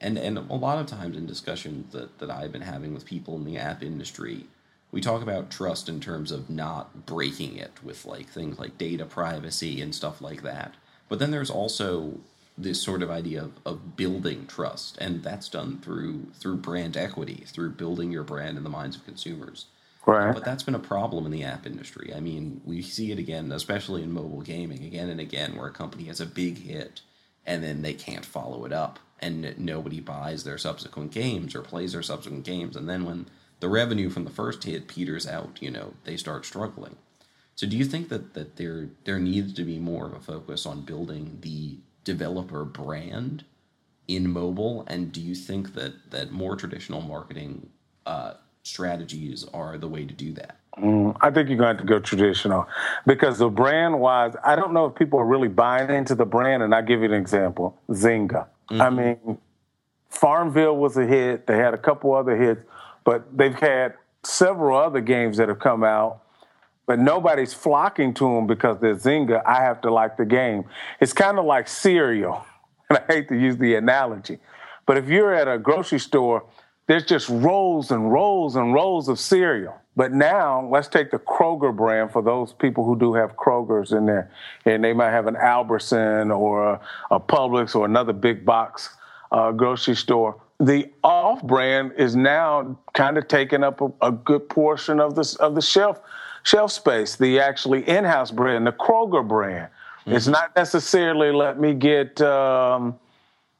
and 0.00 0.16
and 0.16 0.38
a 0.38 0.54
lot 0.54 0.78
of 0.78 0.86
times 0.86 1.18
in 1.18 1.26
discussions 1.26 1.92
that 1.92 2.18
that 2.18 2.30
I've 2.30 2.50
been 2.50 2.62
having 2.62 2.94
with 2.94 3.04
people 3.04 3.36
in 3.36 3.44
the 3.44 3.58
app 3.58 3.82
industry, 3.82 4.46
we 4.90 5.02
talk 5.02 5.20
about 5.20 5.50
trust 5.50 5.90
in 5.90 6.00
terms 6.00 6.32
of 6.32 6.48
not 6.48 7.04
breaking 7.04 7.56
it 7.58 7.72
with 7.82 8.06
like 8.06 8.30
things 8.30 8.58
like 8.58 8.78
data 8.78 9.04
privacy 9.04 9.82
and 9.82 9.94
stuff 9.94 10.22
like 10.22 10.42
that. 10.42 10.76
But 11.08 11.18
then 11.18 11.30
there's 11.30 11.50
also 11.50 12.20
this 12.56 12.80
sort 12.80 13.02
of 13.02 13.10
idea 13.10 13.42
of, 13.42 13.52
of 13.66 13.96
building 13.96 14.46
trust, 14.46 14.96
and 14.98 15.22
that's 15.22 15.48
done 15.48 15.80
through 15.80 16.28
through 16.34 16.56
brand 16.56 16.96
equity, 16.96 17.44
through 17.46 17.70
building 17.70 18.12
your 18.12 18.22
brand 18.22 18.56
in 18.56 18.64
the 18.64 18.70
minds 18.70 18.96
of 18.96 19.04
consumers. 19.04 19.66
Right. 20.06 20.34
But 20.34 20.44
that's 20.44 20.62
been 20.62 20.74
a 20.74 20.80
problem 20.80 21.24
in 21.24 21.32
the 21.32 21.44
app 21.44 21.66
industry. 21.66 22.12
I 22.14 22.20
mean, 22.20 22.60
we 22.64 22.82
see 22.82 23.10
it 23.10 23.18
again, 23.18 23.50
especially 23.50 24.02
in 24.02 24.12
mobile 24.12 24.42
gaming, 24.42 24.84
again 24.84 25.08
and 25.08 25.18
again, 25.18 25.56
where 25.56 25.68
a 25.68 25.72
company 25.72 26.04
has 26.04 26.20
a 26.20 26.26
big 26.26 26.58
hit 26.58 27.00
and 27.46 27.62
then 27.62 27.82
they 27.82 27.94
can't 27.94 28.24
follow 28.24 28.64
it 28.64 28.72
up, 28.72 28.98
and 29.20 29.58
nobody 29.58 30.00
buys 30.00 30.44
their 30.44 30.58
subsequent 30.58 31.12
games 31.12 31.54
or 31.54 31.62
plays 31.62 31.92
their 31.92 32.02
subsequent 32.02 32.44
games, 32.44 32.76
and 32.76 32.88
then 32.88 33.04
when 33.04 33.26
the 33.60 33.68
revenue 33.68 34.10
from 34.10 34.24
the 34.24 34.30
first 34.30 34.64
hit 34.64 34.88
peters 34.88 35.26
out, 35.26 35.58
you 35.60 35.70
know, 35.70 35.94
they 36.04 36.16
start 36.16 36.44
struggling. 36.44 36.96
So, 37.56 37.66
do 37.66 37.76
you 37.76 37.84
think 37.84 38.08
that 38.08 38.34
that 38.34 38.56
there 38.56 38.88
there 39.04 39.18
needs 39.18 39.52
to 39.54 39.64
be 39.64 39.78
more 39.78 40.06
of 40.06 40.12
a 40.14 40.20
focus 40.20 40.66
on 40.66 40.82
building 40.82 41.38
the 41.40 41.76
developer 42.04 42.64
brand 42.64 43.44
in 44.08 44.30
mobile, 44.30 44.84
and 44.86 45.12
do 45.12 45.20
you 45.20 45.34
think 45.34 45.74
that 45.74 46.10
that 46.10 46.30
more 46.30 46.56
traditional 46.56 47.00
marketing 47.00 47.70
uh, 48.06 48.34
strategies 48.62 49.46
are 49.54 49.78
the 49.78 49.88
way 49.88 50.04
to 50.04 50.12
do 50.14 50.32
that? 50.32 50.56
I 50.76 51.30
think 51.30 51.48
you're 51.48 51.56
going 51.56 51.58
to 51.58 51.66
have 51.66 51.78
to 51.78 51.84
go 51.84 52.00
traditional 52.00 52.66
because 53.06 53.38
the 53.38 53.48
brand 53.48 54.00
wise, 54.00 54.34
I 54.42 54.56
don't 54.56 54.72
know 54.72 54.86
if 54.86 54.96
people 54.96 55.20
are 55.20 55.24
really 55.24 55.46
buying 55.46 55.88
into 55.88 56.16
the 56.16 56.24
brand. 56.24 56.64
And 56.64 56.74
I'll 56.74 56.82
give 56.82 57.00
you 57.00 57.06
an 57.06 57.14
example 57.14 57.78
Zynga. 57.90 58.46
I 58.70 58.90
mean, 58.90 59.38
Farmville 60.08 60.76
was 60.76 60.96
a 60.96 61.06
hit. 61.06 61.46
They 61.46 61.56
had 61.56 61.74
a 61.74 61.78
couple 61.78 62.12
other 62.14 62.36
hits, 62.36 62.60
but 63.04 63.36
they've 63.36 63.54
had 63.54 63.94
several 64.24 64.76
other 64.76 65.00
games 65.00 65.36
that 65.36 65.48
have 65.48 65.60
come 65.60 65.84
out, 65.84 66.22
but 66.86 66.98
nobody's 66.98 67.54
flocking 67.54 68.14
to 68.14 68.24
them 68.24 68.46
because 68.46 68.78
they're 68.80 68.96
Zynga. 68.96 69.42
I 69.46 69.62
have 69.62 69.80
to 69.82 69.92
like 69.92 70.16
the 70.16 70.24
game. 70.24 70.64
It's 71.00 71.12
kind 71.12 71.38
of 71.38 71.44
like 71.44 71.68
cereal. 71.68 72.44
And 72.90 72.98
I 72.98 73.12
hate 73.14 73.28
to 73.28 73.34
use 73.34 73.56
the 73.56 73.76
analogy, 73.76 74.38
but 74.84 74.98
if 74.98 75.08
you're 75.08 75.32
at 75.32 75.48
a 75.48 75.56
grocery 75.56 75.98
store, 75.98 76.44
there's 76.86 77.06
just 77.06 77.30
rolls 77.30 77.90
and 77.90 78.12
rolls 78.12 78.56
and 78.56 78.74
rolls 78.74 79.08
of 79.08 79.18
cereal. 79.18 79.74
But 79.96 80.12
now 80.12 80.68
let's 80.70 80.88
take 80.88 81.10
the 81.10 81.18
Kroger 81.18 81.74
brand 81.74 82.10
for 82.12 82.20
those 82.20 82.52
people 82.52 82.84
who 82.84 82.98
do 82.98 83.14
have 83.14 83.36
Kroger's 83.36 83.92
in 83.92 84.06
there, 84.06 84.30
and 84.64 84.82
they 84.82 84.92
might 84.92 85.10
have 85.10 85.26
an 85.26 85.36
Albertson 85.36 86.30
or 86.30 86.74
a, 86.74 86.80
a 87.12 87.20
Publix 87.20 87.74
or 87.74 87.84
another 87.84 88.12
big 88.12 88.44
box 88.44 88.90
uh, 89.30 89.52
grocery 89.52 89.96
store. 89.96 90.40
The 90.60 90.90
off 91.02 91.42
brand 91.42 91.92
is 91.96 92.16
now 92.16 92.78
kind 92.92 93.18
of 93.18 93.28
taking 93.28 93.62
up 93.62 93.80
a, 93.80 93.90
a 94.02 94.12
good 94.12 94.48
portion 94.48 95.00
of 95.00 95.14
the 95.14 95.36
of 95.40 95.54
the 95.54 95.62
shelf 95.62 96.00
shelf 96.44 96.70
space. 96.70 97.16
The 97.16 97.40
actually 97.40 97.86
in-house 97.88 98.30
brand, 98.30 98.66
the 98.66 98.72
Kroger 98.72 99.26
brand, 99.26 99.68
it's 100.06 100.28
not 100.28 100.54
necessarily 100.54 101.32
let 101.32 101.58
me 101.58 101.74
get. 101.74 102.20
Um, 102.20 102.98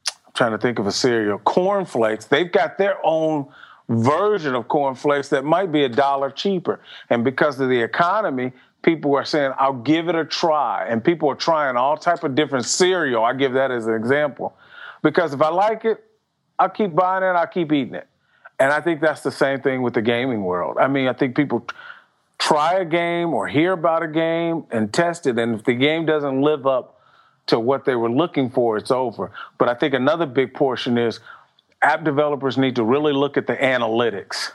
I'm 0.08 0.32
trying 0.34 0.52
to 0.52 0.58
think 0.58 0.78
of 0.78 0.86
a 0.86 0.92
cereal, 0.92 1.38
cornflakes. 1.38 2.26
They've 2.26 2.50
got 2.50 2.78
their 2.78 2.98
own 3.04 3.48
version 3.88 4.54
of 4.54 4.68
cornflakes 4.68 5.28
that 5.30 5.44
might 5.44 5.72
be 5.72 5.84
a 5.84 5.88
dollar 5.88 6.30
cheaper. 6.30 6.80
And 7.10 7.24
because 7.24 7.60
of 7.60 7.68
the 7.68 7.80
economy, 7.80 8.52
people 8.82 9.14
are 9.14 9.24
saying, 9.24 9.52
I'll 9.58 9.72
give 9.72 10.08
it 10.08 10.14
a 10.14 10.24
try. 10.24 10.86
And 10.88 11.02
people 11.02 11.28
are 11.30 11.34
trying 11.34 11.76
all 11.76 11.96
type 11.96 12.24
of 12.24 12.34
different 12.34 12.66
cereal. 12.66 13.24
I 13.24 13.32
give 13.32 13.54
that 13.54 13.70
as 13.70 13.86
an 13.86 13.94
example. 13.94 14.54
Because 15.02 15.34
if 15.34 15.42
I 15.42 15.48
like 15.48 15.84
it, 15.84 16.04
I'll 16.58 16.68
keep 16.68 16.94
buying 16.94 17.22
it, 17.22 17.28
I'll 17.28 17.46
keep 17.46 17.72
eating 17.72 17.94
it. 17.94 18.06
And 18.58 18.72
I 18.72 18.80
think 18.80 19.00
that's 19.00 19.22
the 19.22 19.32
same 19.32 19.60
thing 19.60 19.82
with 19.82 19.94
the 19.94 20.02
gaming 20.02 20.44
world. 20.44 20.76
I 20.78 20.88
mean, 20.88 21.08
I 21.08 21.12
think 21.12 21.36
people 21.36 21.66
try 22.38 22.74
a 22.74 22.84
game 22.84 23.32
or 23.32 23.48
hear 23.48 23.72
about 23.72 24.02
a 24.02 24.08
game 24.08 24.64
and 24.70 24.92
test 24.92 25.26
it. 25.26 25.38
And 25.38 25.54
if 25.54 25.64
the 25.64 25.74
game 25.74 26.06
doesn't 26.06 26.40
live 26.40 26.66
up 26.66 27.00
to 27.46 27.58
what 27.58 27.84
they 27.84 27.94
were 27.94 28.10
looking 28.10 28.50
for, 28.50 28.76
it's 28.76 28.90
over. 28.90 29.30
But 29.58 29.68
I 29.68 29.74
think 29.74 29.94
another 29.94 30.26
big 30.26 30.54
portion 30.54 30.98
is 30.98 31.20
app 31.82 32.04
developers 32.04 32.56
need 32.56 32.76
to 32.76 32.84
really 32.84 33.12
look 33.12 33.36
at 33.36 33.46
the 33.46 33.56
analytics 33.56 34.50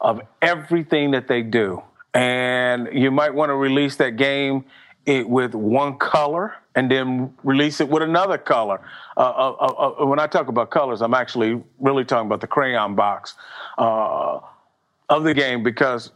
of 0.00 0.20
everything 0.42 1.12
that 1.12 1.28
they 1.28 1.42
do. 1.42 1.82
And 2.12 2.88
you 2.92 3.10
might 3.10 3.34
want 3.34 3.50
to 3.50 3.54
release 3.54 3.96
that 3.96 4.16
game 4.16 4.64
it, 5.06 5.28
with 5.28 5.54
one 5.54 5.98
color 5.98 6.54
and 6.74 6.90
then 6.90 7.34
release 7.42 7.80
it 7.80 7.88
with 7.88 8.02
another 8.02 8.38
color. 8.38 8.80
Uh, 9.16 9.20
uh, 9.20 9.94
uh, 10.00 10.06
when 10.06 10.18
I 10.18 10.26
talk 10.26 10.48
about 10.48 10.70
colors, 10.70 11.02
I'm 11.02 11.14
actually 11.14 11.62
really 11.78 12.04
talking 12.04 12.26
about 12.26 12.40
the 12.40 12.46
crayon 12.46 12.94
box 12.94 13.34
uh, 13.78 14.40
of 15.08 15.24
the 15.24 15.34
game 15.34 15.62
because 15.62 16.12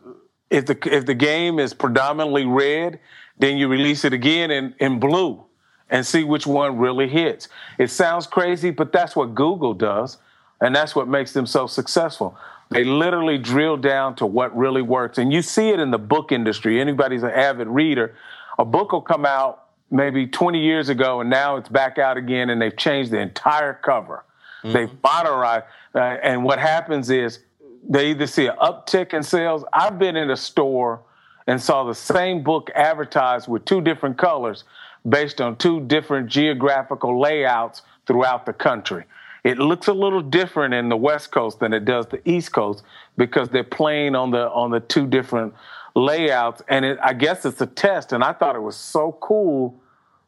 if 0.50 0.66
the 0.66 0.78
if 0.90 1.06
the 1.06 1.14
game 1.14 1.58
is 1.58 1.74
predominantly 1.74 2.44
red, 2.44 2.98
then 3.38 3.56
you 3.56 3.68
release 3.68 4.04
it 4.04 4.12
again 4.12 4.50
in, 4.50 4.74
in 4.78 4.98
blue 4.98 5.44
and 5.90 6.04
see 6.04 6.24
which 6.24 6.46
one 6.46 6.78
really 6.78 7.08
hits. 7.08 7.48
It 7.78 7.90
sounds 7.90 8.26
crazy, 8.26 8.70
but 8.70 8.92
that's 8.92 9.16
what 9.16 9.34
Google 9.34 9.74
does, 9.74 10.18
and 10.60 10.74
that's 10.74 10.94
what 10.94 11.08
makes 11.08 11.32
them 11.32 11.46
so 11.46 11.66
successful. 11.66 12.36
They 12.70 12.84
literally 12.84 13.38
drill 13.38 13.78
down 13.78 14.16
to 14.16 14.26
what 14.26 14.54
really 14.56 14.82
works. 14.82 15.16
And 15.16 15.32
you 15.32 15.40
see 15.40 15.70
it 15.70 15.80
in 15.80 15.90
the 15.90 15.98
book 15.98 16.32
industry. 16.32 16.80
Anybody's 16.80 17.22
an 17.22 17.30
avid 17.30 17.66
reader, 17.68 18.14
a 18.58 18.64
book 18.64 18.92
will 18.92 19.00
come 19.00 19.24
out 19.24 19.68
maybe 19.90 20.26
20 20.26 20.62
years 20.62 20.90
ago, 20.90 21.20
and 21.20 21.30
now 21.30 21.56
it's 21.56 21.70
back 21.70 21.96
out 21.96 22.18
again, 22.18 22.50
and 22.50 22.60
they've 22.60 22.76
changed 22.76 23.10
the 23.10 23.18
entire 23.18 23.72
cover. 23.72 24.24
They've 24.64 24.90
modernized. 25.02 25.64
Uh, 25.94 25.98
and 25.98 26.44
what 26.44 26.58
happens 26.58 27.10
is 27.10 27.38
they 27.88 28.10
either 28.10 28.26
see 28.26 28.46
an 28.46 28.56
uptick 28.56 29.12
in 29.12 29.22
sales. 29.22 29.64
I've 29.72 29.98
been 29.98 30.16
in 30.16 30.30
a 30.30 30.36
store 30.36 31.02
and 31.46 31.60
saw 31.60 31.84
the 31.84 31.94
same 31.94 32.42
book 32.42 32.70
advertised 32.74 33.48
with 33.48 33.64
two 33.64 33.80
different 33.80 34.18
colors 34.18 34.64
based 35.08 35.40
on 35.40 35.56
two 35.56 35.80
different 35.80 36.28
geographical 36.28 37.20
layouts 37.20 37.82
throughout 38.06 38.46
the 38.46 38.52
country. 38.52 39.04
It 39.44 39.58
looks 39.58 39.86
a 39.86 39.94
little 39.94 40.20
different 40.20 40.74
in 40.74 40.88
the 40.88 40.96
West 40.96 41.30
Coast 41.30 41.60
than 41.60 41.72
it 41.72 41.84
does 41.84 42.06
the 42.06 42.26
East 42.28 42.52
Coast 42.52 42.82
because 43.16 43.48
they're 43.48 43.64
playing 43.64 44.14
on 44.14 44.30
the 44.30 44.50
on 44.50 44.70
the 44.70 44.80
two 44.80 45.06
different 45.06 45.54
layouts, 45.94 46.62
and 46.68 46.84
it, 46.84 46.98
I 47.02 47.12
guess 47.12 47.44
it's 47.44 47.60
a 47.60 47.66
test. 47.66 48.12
And 48.12 48.22
I 48.22 48.32
thought 48.32 48.56
it 48.56 48.62
was 48.62 48.76
so 48.76 49.16
cool 49.20 49.80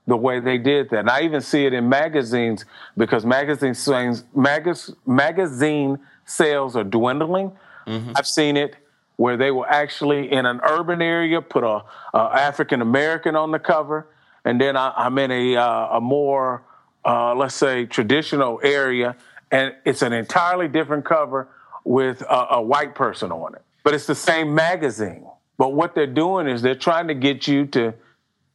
the 0.06 0.16
way 0.16 0.40
they 0.40 0.58
did 0.58 0.90
that. 0.90 1.00
And 1.00 1.10
I 1.10 1.22
even 1.22 1.40
see 1.40 1.66
it 1.66 1.72
in 1.72 1.88
magazines 1.88 2.64
because 2.96 3.24
magazine 3.24 3.74
magazine 5.06 5.98
sales 6.30 6.76
are 6.76 6.84
dwindling. 6.84 7.52
Mm-hmm. 7.86 8.12
I've 8.16 8.26
seen 8.26 8.56
it 8.56 8.76
where 9.16 9.36
they 9.36 9.50
will 9.50 9.66
actually 9.66 10.32
in 10.32 10.46
an 10.46 10.60
urban 10.62 11.02
area 11.02 11.42
put 11.42 11.62
a, 11.62 11.84
a 12.14 12.18
African 12.18 12.80
American 12.80 13.36
on 13.36 13.50
the 13.50 13.58
cover, 13.58 14.06
and 14.44 14.60
then 14.60 14.76
I, 14.76 15.06
am 15.06 15.18
in 15.18 15.30
a 15.30 15.56
uh, 15.56 15.98
a 15.98 16.00
more 16.00 16.62
uh, 17.04 17.34
let's 17.34 17.54
say 17.54 17.86
traditional 17.86 18.60
area, 18.62 19.16
and 19.50 19.74
it's 19.84 20.02
an 20.02 20.12
entirely 20.12 20.68
different 20.68 21.04
cover 21.04 21.48
with 21.84 22.22
a, 22.22 22.46
a 22.52 22.62
white 22.62 22.94
person 22.94 23.32
on 23.32 23.54
it, 23.54 23.62
but 23.82 23.94
it's 23.94 24.06
the 24.06 24.14
same 24.14 24.54
magazine. 24.54 25.26
But 25.58 25.74
what 25.74 25.94
they're 25.94 26.06
doing 26.06 26.48
is 26.48 26.62
they're 26.62 26.74
trying 26.74 27.08
to 27.08 27.14
get 27.14 27.46
you 27.46 27.66
to 27.66 27.92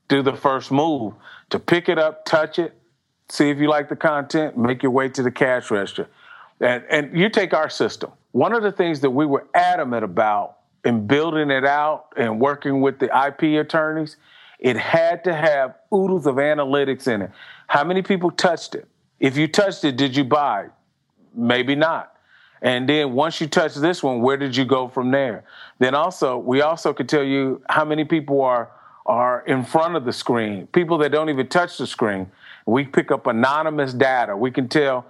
do 0.08 0.24
the 0.24 0.34
first 0.34 0.72
move, 0.72 1.14
to 1.52 1.60
pick 1.60 1.90
it 1.90 2.00
up, 2.00 2.26
touch 2.26 2.58
it, 2.58 2.74
see 3.30 3.50
if 3.50 3.60
you 3.60 3.68
like 3.68 3.90
the 3.90 3.96
content, 3.96 4.58
make 4.58 4.82
your 4.82 4.92
way 4.92 5.10
to 5.10 5.22
the 5.22 5.32
cash 5.32 5.70
register. 5.70 6.08
And, 6.60 6.84
and 6.90 7.18
you 7.18 7.30
take 7.30 7.54
our 7.54 7.70
system. 7.70 8.12
One 8.32 8.54
of 8.54 8.64
the 8.64 8.72
things 8.72 9.02
that 9.02 9.10
we 9.10 9.26
were 9.26 9.48
adamant 9.54 10.04
about 10.04 10.58
in 10.84 11.08
building 11.08 11.50
it 11.50 11.66
out 11.66 12.08
and 12.16 12.40
working 12.40 12.82
with 12.82 13.00
the 13.00 13.06
IP 13.06 13.60
attorneys, 13.60 14.18
it 14.60 14.78
had 14.78 15.24
to 15.24 15.34
have 15.34 15.76
oodles 15.94 16.28
of 16.28 16.36
analytics 16.36 17.08
in 17.08 17.24
it. 17.24 17.32
How 17.68 17.84
many 17.84 18.02
people 18.02 18.32
touched 18.32 18.76
it? 18.76 18.88
If 19.20 19.38
you 19.38 19.48
touched 19.48 19.84
it, 19.84 19.98
did 19.98 20.16
you 20.16 20.24
buy? 20.24 20.68
Maybe 21.34 21.76
not. 21.76 22.16
And 22.62 22.88
then 22.88 23.14
once 23.14 23.40
you 23.42 23.48
touch 23.48 23.76
this 23.76 24.02
one, 24.02 24.22
where 24.22 24.38
did 24.38 24.56
you 24.56 24.66
go 24.66 24.88
from 24.88 25.12
there? 25.12 25.44
Then 25.80 25.94
also, 25.94 26.38
we 26.38 26.62
also 26.62 26.94
could 26.94 27.10
tell 27.10 27.24
you 27.24 27.62
how 27.70 27.86
many 27.86 28.06
people 28.06 28.42
are 28.42 28.72
are 29.06 29.44
in 29.46 29.64
front 29.64 29.96
of 29.96 30.04
the 30.04 30.12
screen, 30.12 30.66
people 30.68 30.98
that 30.98 31.12
don't 31.12 31.30
even 31.30 31.48
touch 31.48 31.78
the 31.78 31.86
screen. 31.86 32.32
We 32.66 32.86
pick 32.86 33.12
up 33.12 33.28
anonymous 33.28 33.94
data. 33.94 34.36
We 34.36 34.50
can 34.50 34.68
tell 34.68 35.06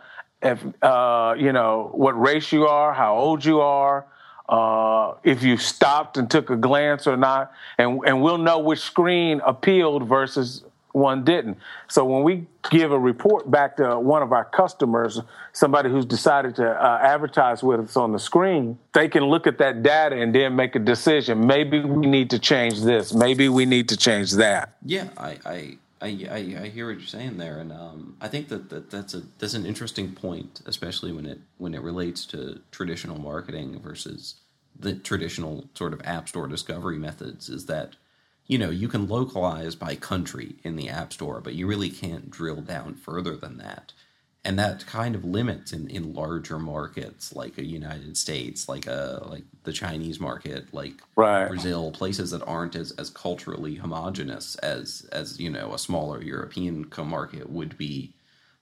if 0.45 0.63
uh, 0.81 1.35
you 1.37 1.51
know 1.51 1.89
what 1.93 2.19
race 2.19 2.51
you 2.51 2.67
are, 2.67 2.93
how 2.93 3.17
old 3.17 3.43
you 3.43 3.61
are, 3.61 4.05
uh, 4.47 5.13
if 5.23 5.43
you 5.43 5.57
stopped 5.57 6.17
and 6.17 6.29
took 6.29 6.49
a 6.49 6.55
glance 6.55 7.07
or 7.07 7.17
not, 7.17 7.51
and 7.77 7.99
and 8.05 8.21
we'll 8.21 8.37
know 8.37 8.59
which 8.59 8.79
screen 8.79 9.41
appealed 9.45 10.07
versus 10.07 10.63
one 10.95 11.25
didn't. 11.25 11.57
So 11.89 12.05
when 12.05 12.23
we 12.23 12.47
give 12.71 12.93
a 12.93 12.97
report 12.97 13.51
back 13.51 13.75
to 13.77 13.99
one 13.99 14.23
of 14.23 14.31
our 14.31 14.45
customers, 14.45 15.19
somebody 15.51 15.89
who's 15.89 16.05
decided 16.05 16.55
to 16.55 16.69
uh, 16.69 16.99
advertise 17.01 17.61
with 17.61 17.81
us 17.81 17.97
on 17.97 18.13
the 18.13 18.19
screen, 18.19 18.79
they 18.93 19.09
can 19.09 19.25
look 19.25 19.45
at 19.45 19.57
that 19.57 19.83
data 19.83 20.15
and 20.15 20.33
then 20.33 20.55
make 20.55 20.73
a 20.75 20.79
decision. 20.79 21.45
Maybe 21.45 21.81
we 21.81 22.07
need 22.07 22.29
to 22.29 22.39
change 22.39 22.81
this. 22.81 23.13
Maybe 23.13 23.49
we 23.49 23.65
need 23.65 23.89
to 23.89 23.97
change 23.97 24.31
that. 24.33 24.77
Yeah, 24.85 25.09
I, 25.17 25.37
I 25.45 25.77
I, 26.05 26.27
I, 26.29 26.37
I, 26.61 26.69
hear 26.69 26.87
what 26.87 26.99
you're 26.99 27.07
saying 27.07 27.37
there, 27.37 27.57
and 27.57 27.71
um, 27.71 28.15
I 28.21 28.27
think 28.27 28.49
that, 28.49 28.69
that 28.69 28.91
that's 28.91 29.15
a 29.15 29.23
that's 29.39 29.55
an 29.55 29.65
interesting 29.65 30.13
point, 30.13 30.61
especially 30.67 31.11
when 31.11 31.25
it 31.25 31.39
when 31.57 31.73
it 31.73 31.81
relates 31.81 32.25
to 32.27 32.61
traditional 32.71 33.19
marketing 33.19 33.79
versus 33.81 34.35
the 34.77 34.93
traditional 34.93 35.67
sort 35.73 35.93
of 35.93 36.01
app 36.05 36.29
store 36.29 36.47
discovery 36.47 36.99
methods. 36.99 37.49
Is 37.49 37.65
that 37.65 37.95
you 38.45 38.59
know 38.59 38.69
you 38.69 38.87
can 38.87 39.07
localize 39.07 39.73
by 39.75 39.95
country 39.95 40.57
in 40.63 40.75
the 40.75 40.89
app 40.89 41.11
store, 41.11 41.41
but 41.41 41.55
you 41.55 41.65
really 41.65 41.89
can't 41.89 42.29
drill 42.29 42.61
down 42.61 42.93
further 42.93 43.35
than 43.35 43.57
that 43.57 43.93
and 44.45 44.59
that 44.59 44.85
kind 44.85 45.15
of 45.15 45.25
limits 45.25 45.73
in, 45.73 45.89
in 45.89 46.13
larger 46.13 46.59
markets 46.59 47.35
like 47.35 47.57
a 47.57 47.65
United 47.65 48.15
States, 48.15 48.69
like 48.69 48.85
a 48.85 49.23
like 49.25 49.43
the 49.63 49.73
Chinese 49.73 50.19
market, 50.19 50.71
like 50.71 50.93
right. 51.15 51.47
Brazil, 51.47 51.91
places 51.91 52.29
that 52.29 52.43
aren't 52.43 52.75
as, 52.75 52.91
as 52.91 53.09
culturally 53.09 53.75
homogenous 53.75 54.55
as 54.57 55.07
as 55.11 55.39
you 55.39 55.49
know 55.49 55.73
a 55.73 55.79
smaller 55.79 56.21
European 56.21 56.85
market 57.05 57.49
would 57.49 57.75
be, 57.75 58.13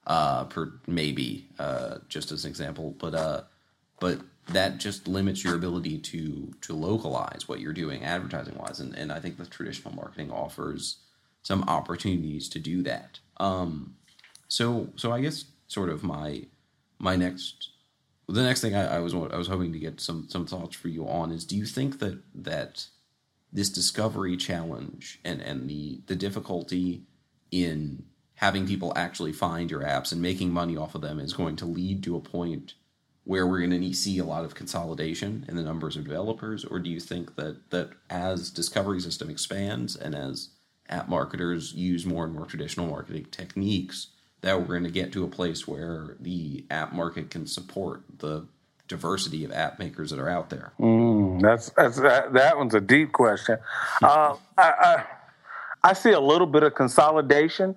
uh, 0.08 0.46
per 0.46 0.72
maybe 0.88 1.50
uh, 1.60 1.98
just 2.08 2.32
as 2.32 2.46
an 2.46 2.50
example, 2.50 2.96
but 2.98 3.14
uh, 3.14 3.42
but 4.00 4.22
that 4.48 4.78
just 4.78 5.08
limits 5.08 5.44
your 5.44 5.56
ability 5.56 5.98
to 5.98 6.54
to 6.62 6.74
localize 6.74 7.50
what 7.50 7.60
you're 7.60 7.74
doing 7.74 8.06
advertising 8.06 8.58
wise, 8.58 8.80
and 8.80 8.96
and 8.96 9.12
I 9.12 9.20
think 9.20 9.38
the 9.38 9.46
traditional 9.46 9.94
marketing 9.94 10.32
offers 10.32 11.00
some 11.42 11.64
opportunities 11.64 12.48
to 12.48 12.60
do 12.60 12.84
that. 12.84 13.20
Um, 13.36 13.96
so 14.48 14.88
so 14.96 15.12
I 15.12 15.20
guess 15.20 15.44
sort 15.74 15.90
of 15.90 16.04
my 16.04 16.44
my 17.00 17.16
next 17.16 17.70
the 18.30 18.44
next 18.44 18.62
thing 18.62 18.76
I, 18.76 18.96
I, 18.96 19.00
was 19.00 19.14
I 19.14 19.36
was 19.36 19.48
hoping 19.48 19.74
to 19.74 19.80
get 19.80 20.00
some 20.00 20.28
some 20.30 20.46
thoughts 20.46 20.76
for 20.76 20.88
you 20.88 21.08
on 21.08 21.32
is 21.32 21.44
do 21.44 21.58
you 21.58 21.66
think 21.66 22.00
that 22.00 22.20
that 22.34 22.88
this 23.52 23.70
discovery 23.70 24.38
challenge 24.38 25.20
and 25.26 25.42
and 25.42 25.70
the 25.70 26.02
the 26.08 26.16
difficulty 26.16 27.04
in 27.52 28.06
having 28.36 28.66
people 28.66 28.94
actually 28.96 29.32
find 29.32 29.70
your 29.70 29.82
apps 29.82 30.12
and 30.12 30.22
making 30.22 30.52
money 30.52 30.76
off 30.76 30.96
of 30.96 31.02
them 31.02 31.20
is 31.20 31.34
going 31.34 31.56
to 31.56 31.66
lead 31.66 32.04
to 32.04 32.16
a 32.16 32.22
point 32.22 32.74
where 33.26 33.48
we're 33.48 33.66
going 33.66 33.82
to 33.82 33.94
see 33.94 34.18
a 34.18 34.26
lot 34.26 34.44
of 34.44 34.56
consolidation 34.56 35.46
in 35.48 35.56
the 35.56 35.64
numbers 35.64 35.96
of 35.96 36.04
developers? 36.04 36.66
Or 36.66 36.80
do 36.80 36.90
you 36.90 37.00
think 37.00 37.36
that 37.36 37.70
that 37.70 37.92
as 38.10 38.50
discovery 38.50 39.00
system 39.00 39.30
expands 39.30 39.96
and 39.96 40.16
as 40.16 40.50
app 40.90 41.08
marketers 41.08 41.74
use 41.74 42.06
more 42.06 42.26
and 42.26 42.34
more 42.34 42.46
traditional 42.46 42.88
marketing 42.88 43.28
techniques 43.32 44.08
that 44.44 44.60
we're 44.60 44.68
going 44.68 44.84
to 44.84 44.92
get 44.92 45.12
to 45.14 45.24
a 45.24 45.28
place 45.28 45.68
where 45.68 46.16
the 46.20 46.66
app 46.70 46.94
market 46.94 47.30
can 47.32 47.48
support 47.48 48.04
the 48.20 48.46
diversity 48.90 49.46
of 49.46 49.52
app 49.54 49.80
makers 49.80 50.12
that 50.12 50.20
are 50.20 50.30
out 50.30 50.50
there? 50.50 50.74
Mm, 50.80 51.42
that's, 51.42 51.70
that's 51.72 51.98
that, 52.02 52.34
that, 52.34 52.58
one's 52.58 52.76
a 52.76 52.82
deep 52.82 53.14
question. 53.14 53.58
uh, 54.04 54.36
I, 54.58 54.62
I, 54.62 55.04
I 55.82 55.94
see 55.94 56.12
a 56.12 56.20
little 56.20 56.46
bit 56.46 56.64
of 56.64 56.76
consolidation, 56.76 57.76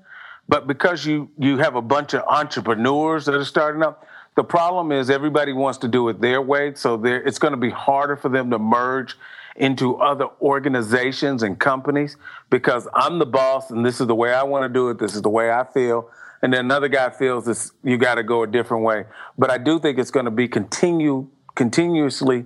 but 0.49 0.67
because 0.67 1.07
you 1.07 1.31
you 1.39 1.59
have 1.59 1.77
a 1.77 1.83
bunch 1.83 2.15
of 2.15 2.23
entrepreneurs 2.23 3.27
that 3.27 3.35
are 3.35 3.45
starting 3.45 3.83
up, 3.83 4.07
the 4.35 4.45
problem 4.45 4.91
is 4.91 5.09
everybody 5.09 5.53
wants 5.53 5.79
to 5.79 5.89
do 5.89 6.09
it 6.09 6.21
their 6.21 6.43
way, 6.43 6.75
so 6.75 7.03
it's 7.05 7.39
going 7.39 7.53
to 7.53 7.59
be 7.59 7.71
harder 7.71 8.17
for 8.17 8.29
them 8.29 8.51
to 8.51 8.59
merge 8.59 9.17
into 9.55 9.97
other 9.97 10.27
organizations 10.43 11.43
and 11.43 11.59
companies 11.59 12.17
because 12.51 12.87
I'm 12.93 13.19
the 13.19 13.27
boss 13.27 13.71
and 13.71 13.87
this 13.87 14.01
is 14.01 14.07
the 14.07 14.15
way 14.15 14.35
I 14.35 14.43
want 14.43 14.65
to 14.65 14.69
do 14.69 14.91
it. 14.91 14.99
This 14.99 15.15
is 15.15 15.23
the 15.23 15.31
way 15.31 15.51
I 15.51 15.65
feel 15.65 16.11
and 16.43 16.53
then 16.53 16.61
another 16.61 16.89
guy 16.89 17.11
feels 17.11 17.47
this 17.47 17.73
you 17.83 17.99
got 17.99 18.17
to 18.17 18.23
go 18.23 18.43
a 18.43 18.47
different 18.47 18.85
way. 18.85 19.05
But 19.39 19.51
I 19.51 19.59
do 19.59 19.79
think 19.79 19.99
it's 19.99 20.11
going 20.11 20.27
to 20.27 20.31
be 20.31 20.49
continue 20.49 21.29
continuously 21.55 22.45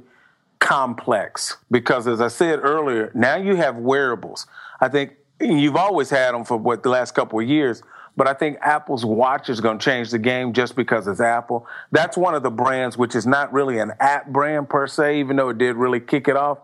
complex 0.59 1.57
because, 1.71 2.07
as 2.07 2.21
I 2.21 2.29
said 2.29 2.61
earlier, 2.63 3.11
now 3.15 3.37
you 3.37 3.57
have 3.57 3.77
wearables. 3.77 4.47
I 4.81 4.89
think 4.89 5.13
you've 5.41 5.77
always 5.77 6.11
had 6.11 6.33
them 6.33 6.45
for 6.45 6.57
what 6.57 6.83
the 6.83 6.91
last 6.91 7.15
couple 7.15 7.41
of 7.41 7.49
years. 7.49 7.83
But 8.17 8.27
I 8.27 8.35
think 8.35 8.59
Apple's 8.61 9.05
watch 9.05 9.49
is 9.49 9.61
going 9.61 9.79
to 9.79 9.85
change 9.85 10.11
the 10.11 10.19
game 10.19 10.53
just 10.53 10.77
because 10.77 11.07
it's 11.07 11.21
Apple. 11.21 11.67
That's 11.93 12.17
one 12.17 12.35
of 12.35 12.43
the 12.43 12.51
brands 12.51 12.99
which 12.99 13.15
is 13.15 13.27
not 13.27 13.53
really 13.53 13.79
an 13.79 13.93
app 14.01 14.27
brand 14.29 14.69
per 14.69 14.87
se, 14.87 15.21
even 15.21 15.37
though 15.37 15.49
it 15.49 15.59
did 15.59 15.77
really 15.77 16.01
kick 16.01 16.29
it 16.29 16.37
off. 16.37 16.59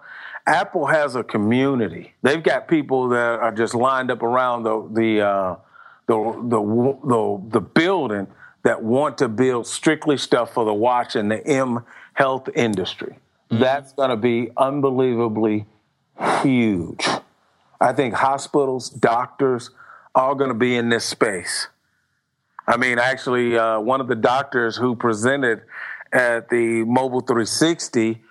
Apple 0.47 0.87
has 0.87 1.15
a 1.17 1.25
community. 1.25 2.13
They've 2.23 2.43
got 2.43 2.69
people 2.69 3.09
that 3.09 3.41
are 3.41 3.53
just 3.53 3.75
lined 3.75 4.11
up 4.11 4.23
around 4.23 4.65
the 4.65 4.89
the 4.93 5.21
uh, 5.21 5.57
the 6.07 6.17
the 6.49 6.61
the, 7.05 7.43
the 7.49 7.61
building 7.61 8.27
that 8.63 8.83
want 8.83 9.19
to 9.19 9.29
build 9.29 9.67
strictly 9.67 10.17
stuff 10.17 10.55
for 10.55 10.65
the 10.65 10.75
watch 10.75 11.15
and 11.15 11.31
the 11.31 11.47
M 11.47 11.85
health 12.15 12.49
industry. 12.55 13.19
Mm-hmm. 13.51 13.63
That's 13.63 13.93
going 13.93 14.11
to 14.11 14.17
be 14.17 14.51
unbelievably 14.57 15.67
huge. 16.43 17.07
I 17.81 17.93
think 17.93 18.15
hospitals, 18.15 18.91
doctors, 18.91 19.71
are 20.15 20.35
going 20.35 20.49
to 20.49 20.55
be 20.55 20.75
in 20.75 20.89
this 20.89 21.05
space. 21.05 21.69
I 22.67 22.77
mean, 22.77 22.99
actually, 22.99 23.57
uh, 23.57 23.79
one 23.79 24.01
of 24.01 24.09
the 24.09 24.17
doctors 24.17 24.77
who 24.77 24.97
presented 24.97 25.63
at 26.13 26.49
the 26.49 26.85
Mobile 26.85 27.21
360, 27.21 28.23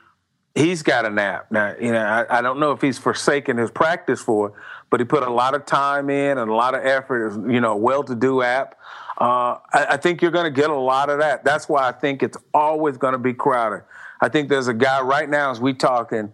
he's 0.56 0.82
got 0.82 1.06
an 1.06 1.20
app. 1.20 1.52
Now, 1.52 1.76
you 1.80 1.92
know, 1.92 2.02
I, 2.02 2.40
I 2.40 2.42
don't 2.42 2.60
know 2.60 2.72
if 2.72 2.82
he's 2.82 2.98
forsaken 2.98 3.58
his 3.58 3.70
practice 3.70 4.22
for 4.22 4.48
it, 4.48 4.54
but 4.90 5.00
he 5.00 5.06
put 5.06 5.24
a 5.24 5.30
lot 5.30 5.54
of 5.54 5.66
time 5.66 6.10
in 6.10 6.38
and 6.38 6.50
a 6.50 6.54
lot 6.54 6.74
of 6.74 6.86
effort. 6.86 7.28
It's, 7.28 7.36
you 7.36 7.60
know, 7.60 7.76
well-to-do 7.76 8.42
app. 8.42 8.76
Uh, 9.20 9.60
I, 9.74 9.86
I, 9.92 9.98
think 9.98 10.22
you're 10.22 10.32
going 10.32 10.52
to 10.52 10.62
get 10.62 10.70
a 10.70 10.76
lot 10.76 11.10
of 11.10 11.20
that. 11.20 11.46
That's 11.46 11.70
why 11.70 11.88
I 11.88 11.94
think 11.94 12.22
it's 12.22 12.38
always 12.54 12.98
going 12.98 13.14
to 13.14 13.18
be 13.18 13.34
crowded. 13.34 13.84
I 14.20 14.28
think 14.28 14.50
there's 14.50 14.68
a 14.68 14.74
guy 14.74 15.02
right 15.02 15.30
now 15.30 15.52
as 15.52 15.60
we 15.62 15.74
talking, 15.74 16.34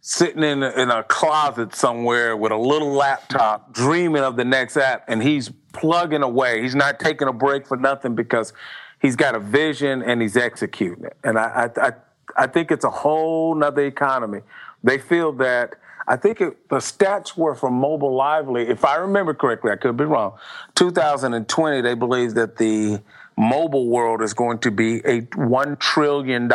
sitting 0.00 0.42
in 0.42 0.62
a, 0.62 0.70
in 0.70 0.90
a 0.90 1.02
closet 1.02 1.74
somewhere 1.74 2.34
with 2.34 2.50
a 2.52 2.56
little 2.56 2.92
laptop, 2.92 3.74
dreaming 3.74 4.22
of 4.22 4.36
the 4.36 4.44
next 4.44 4.78
app, 4.78 5.04
and 5.06 5.22
he's 5.22 5.50
plugging 5.74 6.22
away. 6.22 6.62
He's 6.62 6.74
not 6.74 6.98
taking 6.98 7.28
a 7.28 7.32
break 7.32 7.66
for 7.66 7.76
nothing 7.76 8.14
because 8.14 8.54
he's 9.02 9.16
got 9.16 9.34
a 9.34 9.40
vision 9.40 10.02
and 10.02 10.22
he's 10.22 10.36
executing 10.36 11.04
it. 11.04 11.16
And 11.24 11.38
I, 11.38 11.70
I, 11.76 11.92
I, 12.36 12.46
think 12.46 12.70
it's 12.70 12.84
a 12.84 12.90
whole 12.90 13.54
nother 13.54 13.84
economy. 13.84 14.40
They 14.82 14.98
feel 14.98 15.32
that 15.32 15.74
I 16.06 16.16
think 16.16 16.40
it, 16.40 16.68
the 16.68 16.76
stats 16.76 17.36
were 17.36 17.54
from 17.54 17.74
Mobile 17.74 18.14
Lively. 18.14 18.68
If 18.68 18.84
I 18.84 18.96
remember 18.96 19.34
correctly, 19.34 19.70
I 19.70 19.76
could 19.76 19.96
be 19.96 20.04
wrong. 20.04 20.38
2020, 20.74 21.80
they 21.80 21.94
believe 21.94 22.34
that 22.34 22.56
the 22.56 23.00
mobile 23.36 23.88
world 23.88 24.22
is 24.22 24.34
going 24.34 24.58
to 24.58 24.70
be 24.70 24.98
a 24.98 25.22
$1 25.22 25.78
trillion 25.78 26.50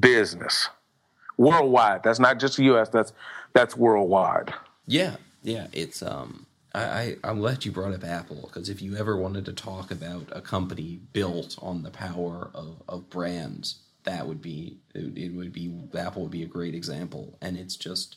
business 0.00 0.68
worldwide. 1.36 2.02
That's 2.02 2.18
not 2.18 2.38
just 2.40 2.56
the 2.56 2.64
U.S., 2.64 2.88
that's, 2.88 3.12
that's 3.52 3.76
worldwide. 3.76 4.52
Yeah, 4.86 5.16
yeah. 5.42 5.68
It's, 5.72 6.02
um, 6.02 6.46
I, 6.74 6.82
I, 6.82 7.16
I'm 7.24 7.38
glad 7.38 7.64
you 7.64 7.72
brought 7.72 7.94
up 7.94 8.04
Apple 8.04 8.42
because 8.42 8.68
if 8.68 8.82
you 8.82 8.96
ever 8.96 9.16
wanted 9.16 9.44
to 9.46 9.52
talk 9.52 9.90
about 9.90 10.26
a 10.32 10.40
company 10.40 11.00
built 11.12 11.56
on 11.62 11.82
the 11.82 11.90
power 11.90 12.50
of, 12.54 12.82
of 12.88 13.08
brands, 13.08 13.76
that 14.08 14.26
would 14.26 14.40
be 14.40 14.78
it, 14.94 15.34
would 15.34 15.52
be 15.52 15.70
Apple 15.96 16.22
would 16.22 16.30
be 16.30 16.42
a 16.42 16.46
great 16.46 16.74
example. 16.74 17.36
And 17.42 17.58
it's 17.58 17.76
just 17.76 18.16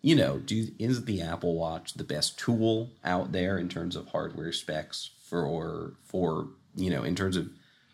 you 0.00 0.14
know, 0.14 0.38
do 0.38 0.68
is 0.78 1.04
the 1.04 1.20
Apple 1.20 1.54
Watch 1.56 1.94
the 1.94 2.04
best 2.04 2.38
tool 2.38 2.90
out 3.04 3.32
there 3.32 3.58
in 3.58 3.68
terms 3.68 3.96
of 3.96 4.08
hardware 4.08 4.52
specs 4.52 5.10
for 5.18 5.94
for 6.04 6.48
you 6.74 6.90
know 6.90 7.02
in 7.02 7.14
terms 7.14 7.36
of 7.36 7.50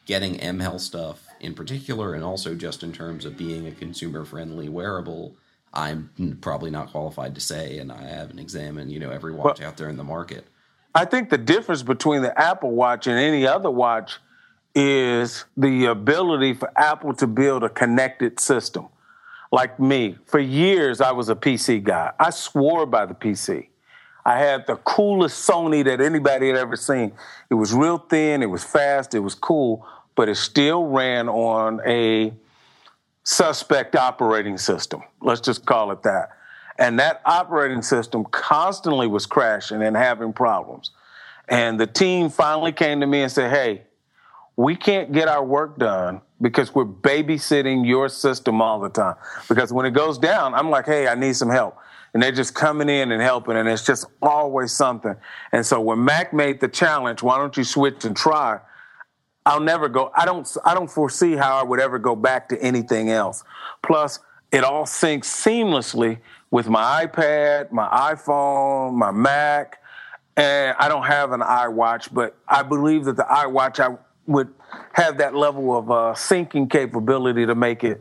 getting 0.07 0.37
ML 0.39 0.79
stuff 0.79 1.27
in 1.41 1.55
particular, 1.55 2.15
and 2.15 2.23
also 2.23 2.55
just 2.55 2.83
in 2.83 2.93
terms 2.93 3.25
of 3.25 3.37
being 3.37 3.67
a 3.67 3.73
consumer 3.73 4.25
friendly 4.25 4.69
wearable? 4.69 5.37
I'm 5.75 6.39
probably 6.43 6.71
not 6.71 6.91
qualified 6.91 7.35
to 7.35 7.41
say, 7.41 7.79
and 7.79 7.91
I 7.91 8.03
haven't 8.03 8.39
examined 8.39 8.93
you 8.93 9.01
know 9.01 9.11
every 9.11 9.33
watch 9.33 9.59
well, 9.59 9.69
out 9.69 9.79
there 9.79 9.89
in 9.89 9.97
the 9.97 10.05
market. 10.05 10.47
I 10.95 11.07
think 11.07 11.31
the 11.31 11.39
difference 11.39 11.83
between 11.83 12.23
the 12.23 12.39
Apple 12.39 12.71
Watch 12.71 13.07
and 13.07 13.19
any 13.19 13.47
other 13.47 13.71
watch 13.71 14.21
is 14.75 15.45
the 15.57 15.87
ability 15.87 16.55
for 16.55 16.71
Apple 16.77 17.15
to 17.15 17.27
build 17.27 17.63
a 17.63 17.69
connected 17.69 18.41
system. 18.41 18.89
Like 19.51 19.79
me, 19.79 20.17
for 20.27 20.39
years 20.39 21.01
I 21.01 21.13
was 21.13 21.29
a 21.29 21.35
PC 21.35 21.83
guy. 21.83 22.13
I 22.19 22.31
swore 22.31 22.87
by 22.87 23.05
the 23.07 23.15
PC. 23.15 23.69
I 24.25 24.39
had 24.39 24.67
the 24.67 24.77
coolest 24.77 25.49
Sony 25.49 25.85
that 25.85 26.01
anybody 26.01 26.49
had 26.49 26.57
ever 26.57 26.77
seen. 26.77 27.13
It 27.51 27.55
was 27.55 27.75
real 27.75 27.99
thin, 27.99 28.43
it 28.43 28.47
was 28.47 28.65
fast, 28.65 29.15
it 29.15 29.21
was 29.21 29.35
cool, 29.35 29.87
but 30.15 30.29
it 30.29 30.37
still 30.37 30.85
ran 30.87 31.29
on 31.29 31.81
a 31.87 32.33
suspect 33.25 33.97
operating 33.97 34.59
system. 34.59 35.03
Let's 35.21 35.41
just 35.41 35.67
call 35.67 35.91
it 35.91 36.03
that. 36.03 36.31
And 36.79 36.99
that 36.99 37.21
operating 37.25 37.83
system 37.83 38.25
constantly 38.25 39.07
was 39.07 39.27
crashing 39.27 39.83
and 39.83 39.97
having 39.97 40.33
problems. 40.33 40.91
And 41.49 41.79
the 41.79 41.87
team 41.87 42.31
finally 42.31 42.73
came 42.73 43.01
to 43.01 43.07
me 43.07 43.23
and 43.23 43.31
said, 43.31 43.51
Hey, 43.51 43.83
we 44.57 44.77
can't 44.77 45.13
get 45.13 45.29
our 45.29 45.45
work 45.45 45.79
done 45.79 46.21
because 46.41 46.75
we're 46.75 46.85
babysitting 46.85 47.87
your 47.87 48.09
system 48.09 48.61
all 48.61 48.81
the 48.81 48.89
time. 48.89 49.17
Because 49.49 49.73
when 49.73 49.87
it 49.87 49.93
goes 49.93 50.19
down, 50.19 50.55
I'm 50.55 50.71
like, 50.71 50.87
Hey, 50.87 51.09
I 51.09 51.15
need 51.15 51.35
some 51.37 51.51
help. 51.51 51.77
And 52.15 52.23
they're 52.23 52.33
just 52.33 52.55
coming 52.55 52.91
in 52.91 53.11
and 53.11 53.23
helping, 53.23 53.57
and 53.57 53.67
it's 53.67 53.87
just 53.87 54.05
always 54.21 54.71
something. 54.71 55.15
And 55.51 55.65
so 55.65 55.81
when 55.81 56.05
Mac 56.05 56.35
made 56.35 56.61
the 56.61 56.69
challenge, 56.69 57.23
why 57.23 57.39
don't 57.39 57.57
you 57.57 57.65
switch 57.65 58.05
and 58.05 58.15
try? 58.15 58.61
I'll 59.47 59.61
never 59.61 59.89
go. 59.89 60.13
I 60.15 60.27
don't. 60.27 60.47
I 60.65 60.75
don't 60.75 60.91
foresee 60.91 61.35
how 61.37 61.57
I 61.57 61.63
would 61.63 61.81
ever 61.81 61.99
go 61.99 62.15
back 62.15 62.51
to 62.51 62.63
anything 62.63 63.11
else. 63.11 63.43
Plus, 63.83 64.19
it 64.53 64.63
all 64.63 64.85
syncs 64.85 65.25
seamlessly 65.25 66.19
with 66.51 66.69
my 66.69 67.07
iPad, 67.07 67.73
my 67.73 67.89
iPhone, 67.89 68.93
my 68.93 69.11
Mac, 69.11 69.79
and 70.37 70.77
I 70.79 70.89
don't 70.89 71.07
have 71.07 71.33
an 71.33 71.41
iWatch, 71.41 72.13
but 72.13 72.37
I 72.47 72.63
believe 72.63 73.07
that 73.07 73.17
the 73.17 73.25
iWatch 73.25 73.81
I 73.81 73.97
would 74.27 74.53
have 74.93 75.19
that 75.19 75.35
level 75.35 75.77
of 75.77 75.91
uh, 75.91 75.95
syncing 76.15 76.71
capability 76.71 77.47
to 77.47 77.55
make 77.55 77.85
it 77.85 78.01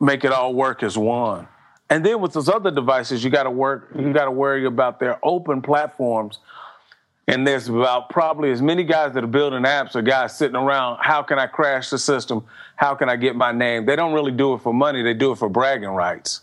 make 0.00 0.24
it 0.24 0.32
all 0.32 0.52
work 0.52 0.82
as 0.82 0.98
one. 0.98 1.46
And 1.88 2.04
then 2.04 2.20
with 2.20 2.32
those 2.32 2.48
other 2.48 2.70
devices, 2.70 3.22
you 3.22 3.30
got 3.30 3.44
to 3.44 3.50
work. 3.50 3.90
You 3.94 4.12
got 4.12 4.24
to 4.24 4.30
worry 4.30 4.64
about 4.66 4.98
their 4.98 5.18
open 5.22 5.62
platforms. 5.62 6.38
And 7.28 7.46
there's 7.46 7.68
about 7.68 8.08
probably 8.10 8.50
as 8.50 8.60
many 8.60 8.82
guys 8.82 9.12
that 9.14 9.22
are 9.22 9.28
building 9.28 9.62
apps 9.62 9.94
or 9.94 10.02
guys 10.02 10.36
sitting 10.36 10.56
around. 10.56 10.98
How 11.00 11.22
can 11.22 11.38
I 11.38 11.46
crash 11.46 11.90
the 11.90 11.98
system? 11.98 12.44
How 12.76 12.94
can 12.94 13.08
I 13.08 13.16
get 13.16 13.36
my 13.36 13.52
name? 13.52 13.86
They 13.86 13.94
don't 13.94 14.12
really 14.12 14.32
do 14.32 14.54
it 14.54 14.62
for 14.62 14.74
money. 14.74 15.02
They 15.02 15.14
do 15.14 15.32
it 15.32 15.38
for 15.38 15.48
bragging 15.48 15.90
rights. 15.90 16.40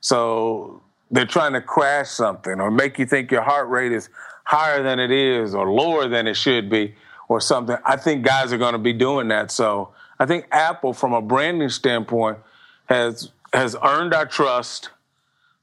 So 0.00 0.82
they're 1.10 1.26
trying 1.26 1.52
to 1.52 1.60
crash 1.60 2.08
something 2.08 2.60
or 2.60 2.70
make 2.70 2.98
you 2.98 3.06
think 3.06 3.30
your 3.30 3.42
heart 3.42 3.68
rate 3.68 3.92
is 3.92 4.08
higher 4.44 4.82
than 4.82 4.98
it 4.98 5.12
is 5.12 5.54
or 5.54 5.70
lower 5.70 6.08
than 6.08 6.26
it 6.26 6.34
should 6.34 6.68
be 6.68 6.94
or 7.30 7.40
something. 7.40 7.76
I 7.84 7.96
think 7.96 8.24
guys 8.24 8.52
are 8.52 8.58
going 8.58 8.72
to 8.72 8.78
be 8.78 8.92
doing 8.92 9.28
that. 9.28 9.52
So 9.52 9.90
I 10.18 10.26
think 10.26 10.48
Apple, 10.50 10.92
from 10.92 11.12
a 11.12 11.22
branding 11.22 11.68
standpoint, 11.68 12.38
has 12.86 13.30
has 13.52 13.76
earned 13.82 14.12
our 14.12 14.26
trust 14.26 14.90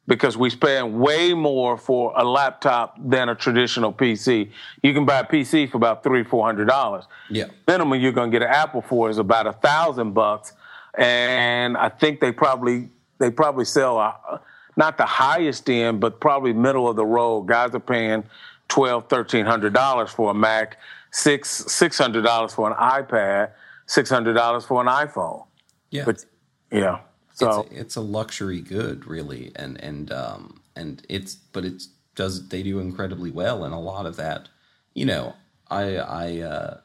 because 0.08 0.38
we 0.38 0.50
spend 0.50 0.98
way 0.98 1.34
more 1.34 1.78
for 1.78 2.14
a 2.16 2.24
laptop 2.24 2.96
than 2.98 3.28
a 3.28 3.36
traditional 3.36 3.92
PC. 3.92 4.50
You 4.82 4.94
can 4.94 5.06
buy 5.06 5.20
a 5.20 5.26
PC 5.26 5.70
for 5.70 5.76
about 5.76 6.04
three, 6.04 6.24
four 6.24 6.46
hundred 6.46 6.70
dollars. 6.70 7.04
Yeah. 7.30 7.48
Minimum 7.68 8.00
you're 8.00 8.14
gonna 8.14 8.32
get 8.32 8.44
an 8.44 8.48
Apple 8.48 8.82
for 8.82 9.10
is 9.10 9.18
about 9.18 9.46
a 9.46 9.54
thousand 9.54 10.14
bucks. 10.14 10.54
And 10.98 11.76
I 11.76 11.90
think 11.90 12.22
they 12.22 12.32
probably 12.32 12.88
they 13.18 13.30
probably 13.30 13.66
sell 13.66 14.00
a, 14.00 14.40
not 14.78 14.98
the 14.98 15.06
highest 15.06 15.70
end, 15.70 16.00
but 16.00 16.22
probably 16.22 16.54
middle 16.54 16.88
of 16.88 16.96
the 16.96 17.06
road. 17.06 17.42
Guys 17.42 17.76
are 17.76 17.80
paying 17.82 18.24
twelve, 18.70 19.10
thirteen 19.10 19.46
hundred 19.46 19.74
dollars 19.74 20.12
for 20.12 20.32
a 20.32 20.34
Mac, 20.34 20.78
six 21.12 21.50
six 21.50 21.98
hundred 21.98 22.24
dollars 22.24 22.54
for 22.54 22.70
an 22.70 22.76
iPad, 22.78 23.52
six 23.86 24.10
hundred 24.10 24.34
dollars 24.34 24.66
for 24.66 24.82
an 24.82 24.88
iPhone. 24.88 25.46
Yeah. 25.90 26.06
But 26.06 26.26
yeah. 26.72 27.00
So 27.34 27.62
it's 27.62 27.72
a, 27.72 27.80
it's 27.80 27.96
a 27.96 28.02
luxury 28.02 28.62
good, 28.62 29.06
really, 29.06 29.52
and 29.56 29.82
and 29.84 30.12
um 30.12 30.62
and 30.76 31.06
it's 31.10 31.36
but 31.36 31.66
it's 31.66 31.90
does 32.16 32.50
they 32.50 32.64
do 32.64 32.80
incredibly 32.80 33.32
well, 33.32 33.64
and 33.64 33.74
a 33.74 33.80
lot 33.80 34.06
of 34.06 34.16
that, 34.16 34.50
you 34.94 35.06
know, 35.06 35.36
I 35.70 35.98
I 35.98 36.40
uh, 36.40 36.78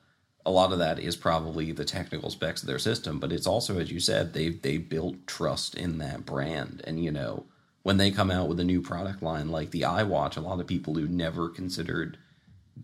a 0.45 0.51
lot 0.51 0.73
of 0.73 0.79
that 0.79 0.99
is 0.99 1.17
probably 1.17 1.73
the 1.73 1.85
technical 1.85 2.31
specs 2.31 2.63
of 2.63 2.69
their 2.69 2.79
system, 2.79 3.19
but 3.19 3.33
it's 3.33 3.47
also, 3.47 3.79
as 3.79 3.91
you 3.91 3.99
said, 4.01 4.35
they 4.35 4.51
they 4.51 4.79
built 4.79 5.27
trust 5.27 5.75
in 5.75 5.99
that 5.99 6.27
brand, 6.27 6.83
and 6.85 7.03
you 7.03 7.11
know 7.11 7.47
when 7.83 7.97
they 7.97 8.11
come 8.11 8.31
out 8.31 8.49
with 8.49 8.61
a 8.61 8.65
new 8.65 8.81
product 8.81 9.23
line 9.23 9.49
like 9.49 9.71
the 9.71 9.83
iWatch, 9.83 10.37
a 10.37 10.41
lot 10.41 10.61
of 10.61 10.67
people 10.67 10.95
who 10.95 11.09
never 11.09 11.49
considered 11.49 12.19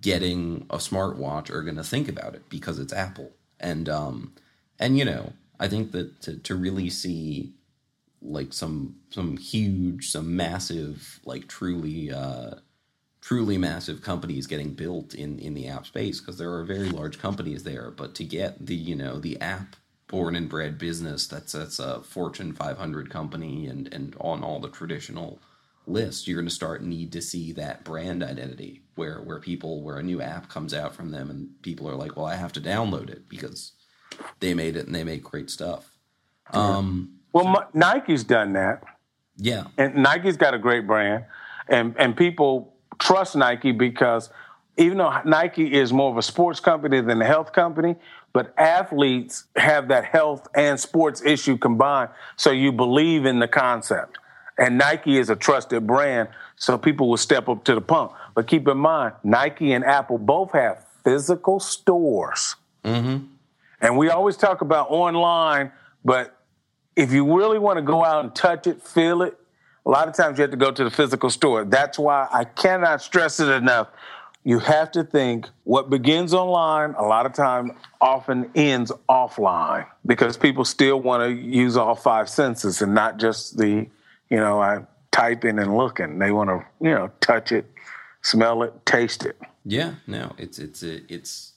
getting 0.01 0.67
a 0.71 0.77
smartwatch 0.77 1.51
are 1.51 1.63
going 1.63 1.77
to 1.77 1.85
think 1.85 2.09
about 2.09 2.35
it 2.35 2.49
because 2.49 2.79
it's 2.79 2.93
Apple, 2.93 3.33
and 3.61 3.89
um 3.89 4.33
and 4.79 4.99
you 4.99 5.05
know 5.05 5.33
I 5.61 5.69
think 5.69 5.93
that 5.93 6.21
to, 6.23 6.37
to 6.37 6.55
really 6.55 6.91
see 6.91 7.53
like 8.23 8.53
some 8.53 8.97
some 9.11 9.37
huge, 9.37 10.11
some 10.11 10.37
massive, 10.37 11.21
like 11.25 11.49
truly 11.49 12.13
uh, 12.13 12.57
truly 13.21 13.59
massive 13.59 14.03
companies 14.03 14.47
getting 14.47 14.75
built 14.75 15.15
in 15.15 15.39
in 15.39 15.55
the 15.55 15.69
app 15.69 15.87
space 15.87 16.21
because 16.21 16.39
there 16.39 16.53
are 16.53 16.65
very 16.65 16.91
large 16.91 17.19
companies 17.19 17.65
there. 17.65 17.91
But 17.91 18.15
to 18.17 18.25
get 18.25 18.67
the 18.67 18.75
you 18.75 18.95
know 18.95 19.19
the 19.19 19.41
app 19.41 19.77
born 20.07 20.35
and 20.35 20.49
bred 20.49 20.79
business 20.79 21.27
that's 21.27 21.53
that's 21.53 21.79
a 21.79 22.01
Fortune 22.01 22.53
500 22.55 23.11
company 23.11 23.67
and 23.67 23.93
and 23.93 24.17
on 24.21 24.43
all 24.43 24.59
the 24.59 24.71
traditional 24.71 25.39
lists, 25.91 26.27
you're 26.27 26.37
going 26.37 26.49
to 26.49 26.55
start 26.55 26.83
need 26.83 27.13
to 27.13 27.23
see 27.23 27.53
that 27.53 27.85
brand 27.85 28.23
identity 28.23 28.83
where 28.95 29.21
where 29.23 29.41
people 29.41 29.83
where 29.83 29.99
a 29.99 30.03
new 30.03 30.21
app 30.21 30.49
comes 30.49 30.75
out 30.75 30.95
from 30.95 31.11
them 31.11 31.31
and 31.31 31.51
people 31.63 31.89
are 31.89 31.95
like, 31.95 32.17
well, 32.17 32.27
I 32.27 32.37
have 32.37 32.53
to 32.55 32.61
download 32.61 33.11
it 33.11 33.29
because 33.29 33.73
they 34.41 34.55
made 34.55 34.77
it 34.77 34.87
and 34.87 34.95
they 34.95 35.05
make 35.05 35.23
great 35.23 35.51
stuff. 35.51 35.97
Um, 36.53 37.19
well, 37.33 37.69
Nike's 37.75 38.25
done 38.25 38.55
that. 38.55 38.83
Yeah. 39.37 39.65
And 39.77 39.97
Nike's 39.97 40.37
got 40.37 40.55
a 40.55 40.59
great 40.59 40.87
brand, 40.87 41.25
and 41.69 41.95
and 41.99 42.17
people 42.17 42.75
trust 42.99 43.37
Nike 43.37 43.73
because 43.73 44.31
even 44.77 44.99
though 44.99 45.13
Nike 45.25 45.75
is 45.75 45.93
more 45.93 46.11
of 46.11 46.17
a 46.17 46.23
sports 46.23 46.61
company 46.61 47.01
than 47.01 47.21
a 47.21 47.25
health 47.25 47.53
company, 47.53 47.97
but 48.33 48.55
athletes 48.57 49.45
have 49.57 49.89
that 49.89 50.05
health 50.05 50.47
and 50.55 50.79
sports 50.79 51.23
issue 51.25 51.59
combined. 51.59 52.11
So 52.37 52.51
you 52.51 52.73
believe 52.73 53.27
in 53.27 53.41
the 53.41 53.49
concept. 53.49 54.19
And 54.59 54.77
Nike 54.77 55.19
is 55.19 55.31
a 55.31 55.37
trusted 55.37 55.87
brand, 55.87 56.29
so 56.57 56.77
people 56.77 57.09
will 57.09 57.17
step 57.17 57.49
up 57.49 57.65
to 57.65 57.75
the 57.75 57.81
pump. 57.81 58.13
But 58.35 58.49
keep 58.49 58.67
in 58.67 58.79
mind, 58.79 59.15
Nike 59.23 59.73
and 59.73 59.85
Apple 59.85 60.19
both 60.19 60.53
have 60.53 60.85
physical 61.05 61.61
stores. 61.61 62.57
Mm-hmm. 62.85 63.27
And 63.81 63.97
we 63.97 64.11
always 64.11 64.37
talk 64.37 64.61
about 64.61 64.91
online, 64.91 65.71
but 66.05 66.37
if 66.97 67.13
you 67.13 67.37
really 67.37 67.61
want 67.61 67.77
to 67.77 67.83
go 67.83 68.05
out 68.05 68.25
and 68.25 68.35
touch 68.35 68.67
it, 68.67 68.83
feel 68.83 69.23
it, 69.23 69.39
a 69.87 69.91
lot 69.91 70.09
of 70.09 70.15
times 70.15 70.37
you 70.37 70.43
have 70.43 70.51
to 70.51 70.57
go 70.57 70.73
to 70.73 70.85
the 70.85 70.91
physical 70.91 71.31
store. 71.31 71.65
That's 71.65 71.99
why 71.99 72.29
I 72.33 72.45
cannot 72.45 73.01
stress 73.01 73.39
it 73.39 73.49
enough. 73.49 73.89
You 74.45 74.59
have 74.59 74.91
to 74.93 75.05
think 75.05 75.49
what 75.65 75.91
begins 75.91 76.35
online, 76.35 76.95
a 76.95 77.03
lot 77.03 77.25
of 77.25 77.33
time 77.33 77.77
often 78.01 78.51
ends 78.55 78.91
offline 79.09 79.87
because 80.05 80.37
people 80.37 80.65
still 80.65 81.01
want 81.01 81.23
to 81.23 81.31
use 81.31 81.77
all 81.77 81.95
five 81.95 82.29
senses 82.29 82.83
and 82.83 82.95
not 82.95 83.19
just 83.19 83.59
the, 83.59 83.87
you 84.31 84.37
know, 84.37 84.61
I'm 84.61 84.87
typing 85.11 85.59
and 85.59 85.77
looking. 85.77 86.19
They 86.19 86.31
want 86.31 86.51
to, 86.51 86.65
you 86.81 86.95
know, 86.95 87.11
touch 87.21 87.53
it, 87.53 87.71
smell 88.23 88.63
it, 88.63 88.87
taste 88.87 89.25
it. 89.25 89.39
Yeah, 89.65 89.95
no, 90.07 90.35
it's 90.39 90.59
it's 90.59 90.83
a, 90.83 91.01
it's 91.13 91.53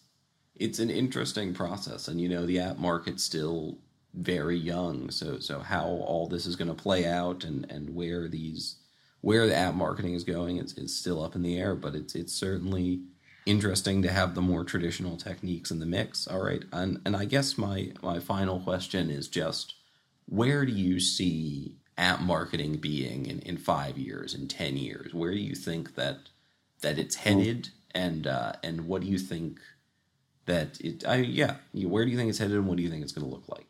it's 0.56 0.80
an 0.80 0.90
interesting 0.90 1.54
process, 1.54 2.08
and 2.08 2.20
you 2.20 2.30
know, 2.30 2.46
the 2.46 2.60
app 2.60 2.78
market's 2.78 3.24
still 3.24 3.78
very 4.14 4.58
young. 4.58 5.10
So 5.10 5.40
so 5.40 5.60
how 5.60 5.86
all 5.86 6.28
this 6.28 6.46
is 6.46 6.56
going 6.56 6.68
to 6.68 6.74
play 6.74 7.06
out 7.06 7.44
and 7.44 7.70
and 7.72 7.96
where 7.96 8.28
these 8.28 8.78
where 9.22 9.48
the 9.48 9.56
app 9.56 9.76
marketing 9.76 10.16
is 10.16 10.24
going 10.24 10.58
it's, 10.58 10.74
it's 10.74 10.96
still 10.96 11.24
up 11.24 11.36
in 11.36 11.42
the 11.42 11.58
air, 11.58 11.76
but 11.76 11.96
it's 11.96 12.16
it's 12.16 12.34
certainly 12.34 13.02
interesting 13.46 14.02
to 14.02 14.12
have 14.12 14.36
the 14.36 14.42
more 14.42 14.64
traditional 14.64 15.18
techniques 15.18 15.72
in 15.72 15.80
the 15.80 15.86
mix. 15.86 16.28
All 16.28 16.44
right, 16.44 16.64
and 16.72 17.00
and 17.06 17.16
I 17.16 17.26
guess 17.26 17.58
my 17.58 17.92
my 18.02 18.20
final 18.20 18.60
question 18.60 19.10
is 19.10 19.28
just 19.28 19.76
where 20.28 20.66
do 20.66 20.72
you 20.72 21.00
see 21.00 21.78
app 21.98 22.22
marketing 22.22 22.78
being 22.78 23.26
in, 23.26 23.40
in 23.40 23.58
five 23.58 23.98
years, 23.98 24.34
in 24.34 24.48
ten 24.48 24.78
years? 24.78 25.14
Where 25.14 25.32
do 25.32 25.40
you 25.40 25.56
think 25.56 25.96
that 25.96 26.30
that 26.82 26.98
it's 26.98 27.16
headed, 27.16 27.70
and 27.94 28.28
uh, 28.28 28.54
and 28.64 28.88
what 28.88 29.02
do 29.02 29.08
you 29.08 29.18
think 29.18 29.60
that 30.46 30.80
it? 30.82 31.06
I, 31.08 31.18
yeah, 31.18 31.56
where 31.74 32.06
do 32.06 32.12
you 32.12 32.18
think 32.18 32.30
it's 32.30 32.40
headed, 32.40 32.58
and 32.58 32.68
what 32.68 32.78
do 32.78 32.84
you 32.84 32.90
think 32.90 33.04
it's 33.04 33.12
going 33.12 33.28
to 33.28 33.34
look 33.34 33.48
like? 33.48 33.66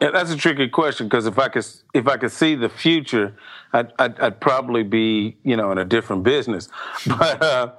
Yeah, 0.00 0.10
that's 0.12 0.30
a 0.30 0.36
tricky 0.36 0.68
question 0.68 1.08
because 1.08 1.26
if 1.26 1.38
I 1.38 1.48
could 1.48 1.66
if 1.92 2.08
I 2.08 2.16
could 2.16 2.32
see 2.32 2.54
the 2.54 2.68
future, 2.68 3.36
I'd, 3.72 3.92
I'd, 3.98 4.18
I'd 4.18 4.40
probably 4.40 4.82
be 4.82 5.36
you 5.42 5.56
know 5.56 5.72
in 5.72 5.78
a 5.78 5.84
different 5.84 6.22
business. 6.22 6.68
But 7.06 7.42
uh, 7.42 7.72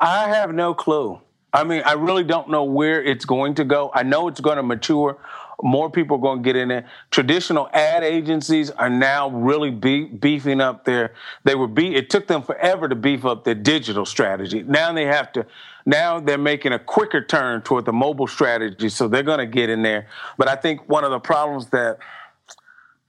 I 0.00 0.28
have 0.28 0.52
no 0.52 0.74
clue. 0.74 1.20
I 1.52 1.64
mean, 1.64 1.82
I 1.86 1.92
really 1.92 2.24
don't 2.24 2.50
know 2.50 2.64
where 2.64 3.02
it's 3.02 3.24
going 3.24 3.54
to 3.54 3.64
go. 3.64 3.90
I 3.94 4.02
know 4.02 4.28
it's 4.28 4.40
going 4.40 4.56
to 4.56 4.62
mature. 4.62 5.18
More 5.62 5.90
people 5.90 6.18
are 6.18 6.20
going 6.20 6.42
to 6.42 6.44
get 6.44 6.56
in 6.56 6.68
there. 6.68 6.86
Traditional 7.10 7.68
ad 7.72 8.04
agencies 8.04 8.70
are 8.70 8.90
now 8.90 9.30
really 9.30 9.70
be- 9.70 10.04
beefing 10.04 10.60
up 10.60 10.84
their. 10.84 11.14
They 11.44 11.54
were 11.54 11.66
be. 11.66 11.94
It 11.94 12.10
took 12.10 12.26
them 12.26 12.42
forever 12.42 12.88
to 12.88 12.94
beef 12.94 13.24
up 13.24 13.44
their 13.44 13.54
digital 13.54 14.04
strategy. 14.04 14.62
Now 14.62 14.92
they 14.92 15.06
have 15.06 15.32
to. 15.32 15.46
Now 15.86 16.20
they're 16.20 16.36
making 16.36 16.72
a 16.72 16.78
quicker 16.78 17.24
turn 17.24 17.62
toward 17.62 17.84
the 17.84 17.92
mobile 17.92 18.26
strategy, 18.26 18.88
so 18.88 19.08
they're 19.08 19.22
going 19.22 19.38
to 19.38 19.46
get 19.46 19.70
in 19.70 19.82
there. 19.82 20.08
But 20.36 20.48
I 20.48 20.56
think 20.56 20.88
one 20.88 21.04
of 21.04 21.10
the 21.10 21.20
problems 21.20 21.68
that 21.70 21.98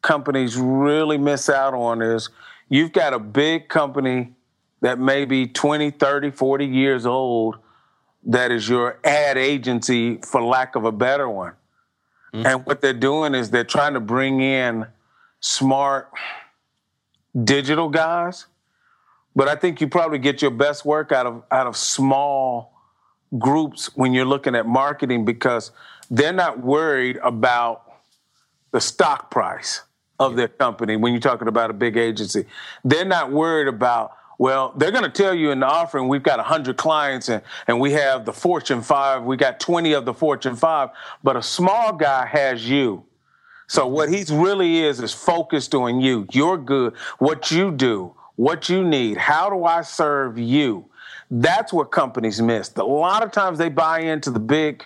companies 0.01 0.55
really 0.55 1.17
miss 1.17 1.49
out 1.49 1.73
on 1.73 2.01
is 2.01 2.29
you've 2.69 2.93
got 2.93 3.13
a 3.13 3.19
big 3.19 3.67
company 3.67 4.33
that 4.81 4.99
may 4.99 5.25
be 5.25 5.47
20, 5.47 5.91
30, 5.91 6.31
40 6.31 6.65
years 6.65 7.05
old 7.05 7.57
that 8.27 8.51
is 8.51 8.67
your 8.67 8.99
ad 9.03 9.37
agency, 9.37 10.17
for 10.17 10.43
lack 10.43 10.75
of 10.75 10.85
a 10.85 10.91
better 10.91 11.29
one. 11.29 11.53
Mm-hmm. 12.33 12.45
And 12.45 12.65
what 12.65 12.81
they're 12.81 12.93
doing 12.93 13.35
is 13.35 13.49
they're 13.49 13.63
trying 13.63 13.93
to 13.93 13.99
bring 13.99 14.41
in 14.41 14.85
smart 15.39 16.09
digital 17.43 17.89
guys. 17.89 18.47
But 19.35 19.47
I 19.47 19.55
think 19.55 19.79
you 19.81 19.87
probably 19.87 20.17
get 20.17 20.41
your 20.41 20.51
best 20.51 20.83
work 20.85 21.11
out 21.11 21.25
of 21.25 21.43
out 21.51 21.67
of 21.67 21.77
small 21.77 22.73
groups 23.37 23.95
when 23.95 24.13
you're 24.13 24.25
looking 24.25 24.55
at 24.55 24.65
marketing 24.65 25.25
because 25.25 25.71
they're 26.09 26.33
not 26.33 26.59
worried 26.59 27.17
about 27.23 27.83
the 28.71 28.81
stock 28.81 29.29
price 29.29 29.81
of 30.19 30.35
their 30.35 30.47
company 30.47 30.95
when 30.95 31.13
you're 31.13 31.21
talking 31.21 31.47
about 31.47 31.69
a 31.69 31.73
big 31.73 31.97
agency. 31.97 32.45
They're 32.83 33.05
not 33.05 33.31
worried 33.31 33.67
about 33.67 34.13
well, 34.37 34.73
they're 34.77 34.91
going 34.91 35.03
to 35.03 35.09
tell 35.09 35.33
you 35.33 35.51
in 35.51 35.59
the 35.59 35.65
offering, 35.65 36.07
we've 36.07 36.23
got 36.23 36.37
100 36.37 36.77
clients 36.77 37.29
and, 37.29 37.41
and 37.67 37.79
we 37.79 37.91
have 37.93 38.25
the 38.25 38.33
Fortune 38.33 38.81
5, 38.81 39.23
we 39.23 39.35
got 39.35 39.59
20 39.59 39.93
of 39.93 40.05
the 40.05 40.13
Fortune 40.13 40.55
5, 40.55 40.89
but 41.23 41.35
a 41.35 41.41
small 41.41 41.93
guy 41.93 42.25
has 42.25 42.69
you. 42.69 43.03
So 43.67 43.83
mm-hmm. 43.83 43.93
what 43.93 44.09
he's 44.09 44.31
really 44.31 44.79
is, 44.83 44.99
is 44.99 45.13
focused 45.13 45.73
on 45.73 46.01
you. 46.01 46.27
You're 46.31 46.57
good, 46.57 46.95
what 47.17 47.51
you 47.51 47.71
do, 47.71 48.13
what 48.35 48.69
you 48.69 48.83
need. 48.83 49.17
How 49.17 49.49
do 49.49 49.65
I 49.65 49.81
serve 49.81 50.37
you? 50.37 50.85
That's 51.29 51.73
what 51.73 51.91
companies 51.91 52.41
miss. 52.41 52.73
A 52.75 52.83
lot 52.83 53.23
of 53.23 53.31
times 53.31 53.57
they 53.57 53.69
buy 53.69 53.99
into 53.99 54.31
the 54.31 54.39
big, 54.39 54.83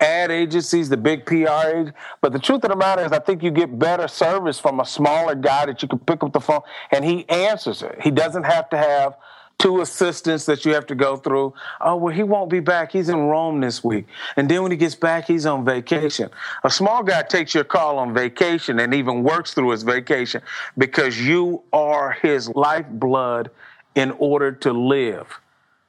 ad 0.00 0.30
agencies, 0.30 0.88
the 0.88 0.96
big 0.96 1.26
PR 1.26 1.90
But 2.20 2.32
the 2.32 2.38
truth 2.38 2.64
of 2.64 2.70
the 2.70 2.76
matter 2.76 3.04
is, 3.04 3.12
I 3.12 3.18
think 3.18 3.42
you 3.42 3.50
get 3.50 3.78
better 3.78 4.08
service 4.08 4.58
from 4.58 4.80
a 4.80 4.86
smaller 4.86 5.34
guy 5.34 5.66
that 5.66 5.82
you 5.82 5.88
can 5.88 5.98
pick 5.98 6.22
up 6.22 6.32
the 6.32 6.40
phone 6.40 6.60
and 6.90 7.04
he 7.04 7.28
answers 7.28 7.82
it. 7.82 8.00
He 8.00 8.10
doesn't 8.10 8.44
have 8.44 8.68
to 8.70 8.76
have 8.76 9.16
two 9.58 9.80
assistants 9.80 10.46
that 10.46 10.64
you 10.64 10.72
have 10.72 10.86
to 10.86 10.94
go 10.94 11.16
through. 11.16 11.52
Oh, 11.80 11.96
well, 11.96 12.14
he 12.14 12.22
won't 12.22 12.48
be 12.48 12.60
back. 12.60 12.92
He's 12.92 13.08
in 13.08 13.16
Rome 13.16 13.60
this 13.60 13.82
week. 13.82 14.06
And 14.36 14.48
then 14.48 14.62
when 14.62 14.70
he 14.70 14.76
gets 14.76 14.94
back, 14.94 15.26
he's 15.26 15.46
on 15.46 15.64
vacation. 15.64 16.30
A 16.62 16.70
small 16.70 17.02
guy 17.02 17.22
takes 17.22 17.54
your 17.54 17.64
call 17.64 17.98
on 17.98 18.14
vacation 18.14 18.78
and 18.78 18.94
even 18.94 19.24
works 19.24 19.54
through 19.54 19.70
his 19.70 19.82
vacation 19.82 20.42
because 20.76 21.20
you 21.20 21.62
are 21.72 22.12
his 22.12 22.48
lifeblood 22.50 23.50
in 23.96 24.12
order 24.12 24.52
to 24.52 24.72
live. 24.72 25.40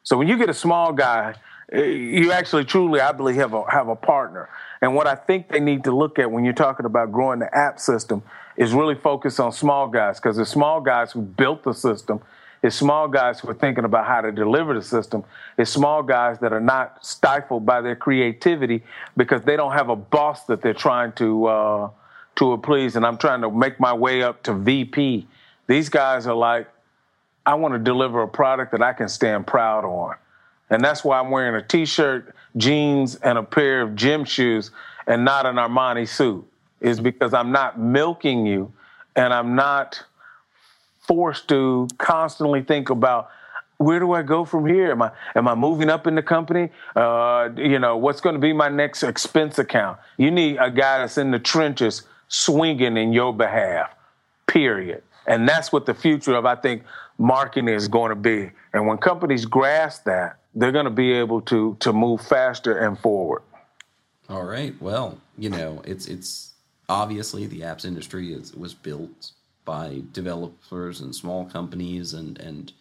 So 0.01 0.17
when 0.17 0.27
you 0.27 0.37
get 0.37 0.49
a 0.49 0.53
small 0.53 0.91
guy, 0.91 1.35
you 1.71 2.31
actually 2.31 2.65
truly, 2.65 2.99
I 2.99 3.11
believe, 3.11 3.35
have 3.35 3.53
a 3.53 3.69
have 3.69 3.87
a 3.87 3.95
partner. 3.95 4.49
And 4.81 4.95
what 4.95 5.07
I 5.07 5.15
think 5.15 5.49
they 5.49 5.59
need 5.59 5.83
to 5.83 5.95
look 5.95 6.19
at 6.19 6.31
when 6.31 6.43
you're 6.45 6.53
talking 6.53 6.85
about 6.85 7.11
growing 7.11 7.39
the 7.39 7.55
app 7.55 7.79
system 7.79 8.23
is 8.55 8.73
really 8.73 8.95
focus 8.95 9.39
on 9.39 9.51
small 9.51 9.87
guys 9.87 10.19
because 10.19 10.37
the 10.37 10.45
small 10.45 10.81
guys 10.81 11.11
who 11.11 11.21
built 11.21 11.63
the 11.63 11.73
system, 11.73 12.21
it's 12.63 12.75
small 12.75 13.07
guys 13.07 13.39
who 13.39 13.49
are 13.49 13.53
thinking 13.53 13.85
about 13.85 14.05
how 14.05 14.21
to 14.21 14.31
deliver 14.31 14.73
the 14.73 14.81
system. 14.81 15.23
It's 15.57 15.69
small 15.69 16.01
guys 16.01 16.39
that 16.39 16.53
are 16.53 16.59
not 16.59 17.05
stifled 17.05 17.65
by 17.65 17.81
their 17.81 17.95
creativity 17.95 18.83
because 19.15 19.43
they 19.43 19.55
don't 19.55 19.73
have 19.73 19.89
a 19.89 19.95
boss 19.95 20.45
that 20.45 20.61
they're 20.61 20.73
trying 20.73 21.11
to 21.13 21.45
uh, 21.45 21.89
to 22.37 22.57
please. 22.57 22.95
And 22.95 23.05
I'm 23.05 23.17
trying 23.17 23.41
to 23.41 23.51
make 23.51 23.79
my 23.79 23.93
way 23.93 24.23
up 24.23 24.43
to 24.43 24.53
VP. 24.53 25.27
These 25.67 25.89
guys 25.89 26.25
are 26.25 26.35
like, 26.35 26.67
I 27.45 27.53
want 27.55 27.75
to 27.75 27.79
deliver 27.79 28.23
a 28.23 28.27
product 28.27 28.71
that 28.71 28.81
I 28.81 28.93
can 28.93 29.09
stand 29.09 29.45
proud 29.45 29.85
on. 29.85 30.15
And 30.69 30.83
that's 30.83 31.03
why 31.03 31.19
I'm 31.19 31.31
wearing 31.31 31.55
a 31.55 31.65
t 31.65 31.85
shirt, 31.85 32.35
jeans, 32.57 33.15
and 33.15 33.37
a 33.37 33.43
pair 33.43 33.81
of 33.81 33.95
gym 33.95 34.25
shoes 34.25 34.71
and 35.07 35.25
not 35.25 35.45
an 35.45 35.55
Armani 35.55 36.07
suit, 36.07 36.45
is 36.81 36.99
because 36.99 37.33
I'm 37.33 37.51
not 37.51 37.79
milking 37.79 38.45
you 38.45 38.71
and 39.15 39.33
I'm 39.33 39.55
not 39.55 40.03
forced 40.99 41.47
to 41.49 41.87
constantly 41.97 42.61
think 42.61 42.89
about 42.89 43.29
where 43.77 43.99
do 43.99 44.11
I 44.11 44.21
go 44.21 44.43
from 44.43 44.65
here? 44.65 44.91
Am 44.91 45.01
I 45.01 45.11
am 45.35 45.47
I 45.47 45.55
moving 45.55 45.89
up 45.89 46.05
in 46.05 46.13
the 46.13 46.21
company? 46.21 46.69
Uh, 46.95 47.49
you 47.55 47.79
know, 47.79 47.95
what's 47.97 48.21
going 48.21 48.35
to 48.35 48.39
be 48.39 48.51
my 48.51 48.67
next 48.67 49.03
expense 49.03 49.57
account? 49.57 49.97
You 50.17 50.31
need 50.31 50.57
a 50.57 50.69
guy 50.69 50.99
that's 50.99 51.17
in 51.17 51.31
the 51.31 51.39
trenches 51.39 52.03
swinging 52.27 52.97
in 52.97 53.13
your 53.13 53.33
behalf. 53.33 53.89
Period. 54.47 55.01
And 55.29 55.47
that's 55.47 55.71
what 55.71 55.85
the 55.85 55.93
future 55.93 56.35
of 56.35 56.45
I 56.45 56.55
think 56.55 56.83
marketing 57.19 57.69
is 57.69 57.87
going 57.87 58.09
to 58.09 58.15
be. 58.15 58.51
And 58.73 58.87
when 58.87 58.97
companies 58.97 59.45
grasp 59.45 60.03
that, 60.05 60.39
they're 60.55 60.71
going 60.71 60.85
to 60.85 60.91
be 60.91 61.13
able 61.13 61.41
to 61.41 61.77
to 61.79 61.93
move 61.93 62.19
faster 62.19 62.77
and 62.79 62.97
forward. 62.99 63.43
All 64.27 64.43
right. 64.43 64.75
Well, 64.81 65.19
you 65.37 65.49
know, 65.49 65.81
it's 65.85 66.07
it's 66.07 66.53
obviously 66.89 67.45
the 67.45 67.61
apps 67.61 67.85
industry 67.85 68.33
is 68.33 68.55
was 68.55 68.73
built 68.73 69.31
by 69.65 70.01
developers 70.11 70.99
and 70.99 71.15
small 71.15 71.45
companies 71.45 72.13
and 72.13 72.39
and 72.39 72.73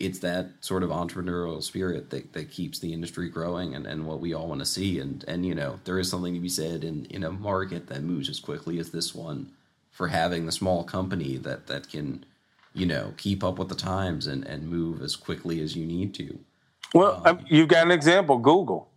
it's 0.00 0.18
that 0.18 0.50
sort 0.60 0.82
of 0.82 0.90
entrepreneurial 0.90 1.62
spirit 1.62 2.10
that, 2.10 2.32
that 2.32 2.50
keeps 2.50 2.80
the 2.80 2.92
industry 2.92 3.28
growing 3.28 3.76
and, 3.76 3.86
and 3.86 4.04
what 4.04 4.18
we 4.18 4.34
all 4.34 4.48
want 4.48 4.60
to 4.60 4.66
see 4.66 4.98
and 4.98 5.24
and 5.28 5.46
you 5.46 5.54
know 5.54 5.78
there 5.84 6.00
is 6.00 6.10
something 6.10 6.34
to 6.34 6.40
be 6.40 6.48
said 6.48 6.82
in 6.82 7.04
in 7.06 7.22
a 7.22 7.30
market 7.30 7.86
that 7.86 8.02
moves 8.02 8.28
as 8.28 8.40
quickly 8.40 8.80
as 8.80 8.90
this 8.90 9.14
one 9.14 9.48
for 9.94 10.08
having 10.08 10.44
the 10.44 10.52
small 10.52 10.84
company 10.84 11.38
that 11.38 11.68
that 11.68 11.88
can 11.88 12.26
you 12.74 12.84
know 12.84 13.14
keep 13.16 13.42
up 13.42 13.58
with 13.58 13.70
the 13.70 13.74
times 13.74 14.26
and 14.26 14.44
and 14.44 14.68
move 14.68 15.00
as 15.00 15.16
quickly 15.16 15.62
as 15.62 15.74
you 15.74 15.86
need 15.86 16.12
to 16.12 16.38
well, 16.94 17.20
um, 17.24 17.44
you've 17.48 17.68
got 17.68 17.84
an 17.84 17.90
example, 17.90 18.38
Google. 18.38 18.88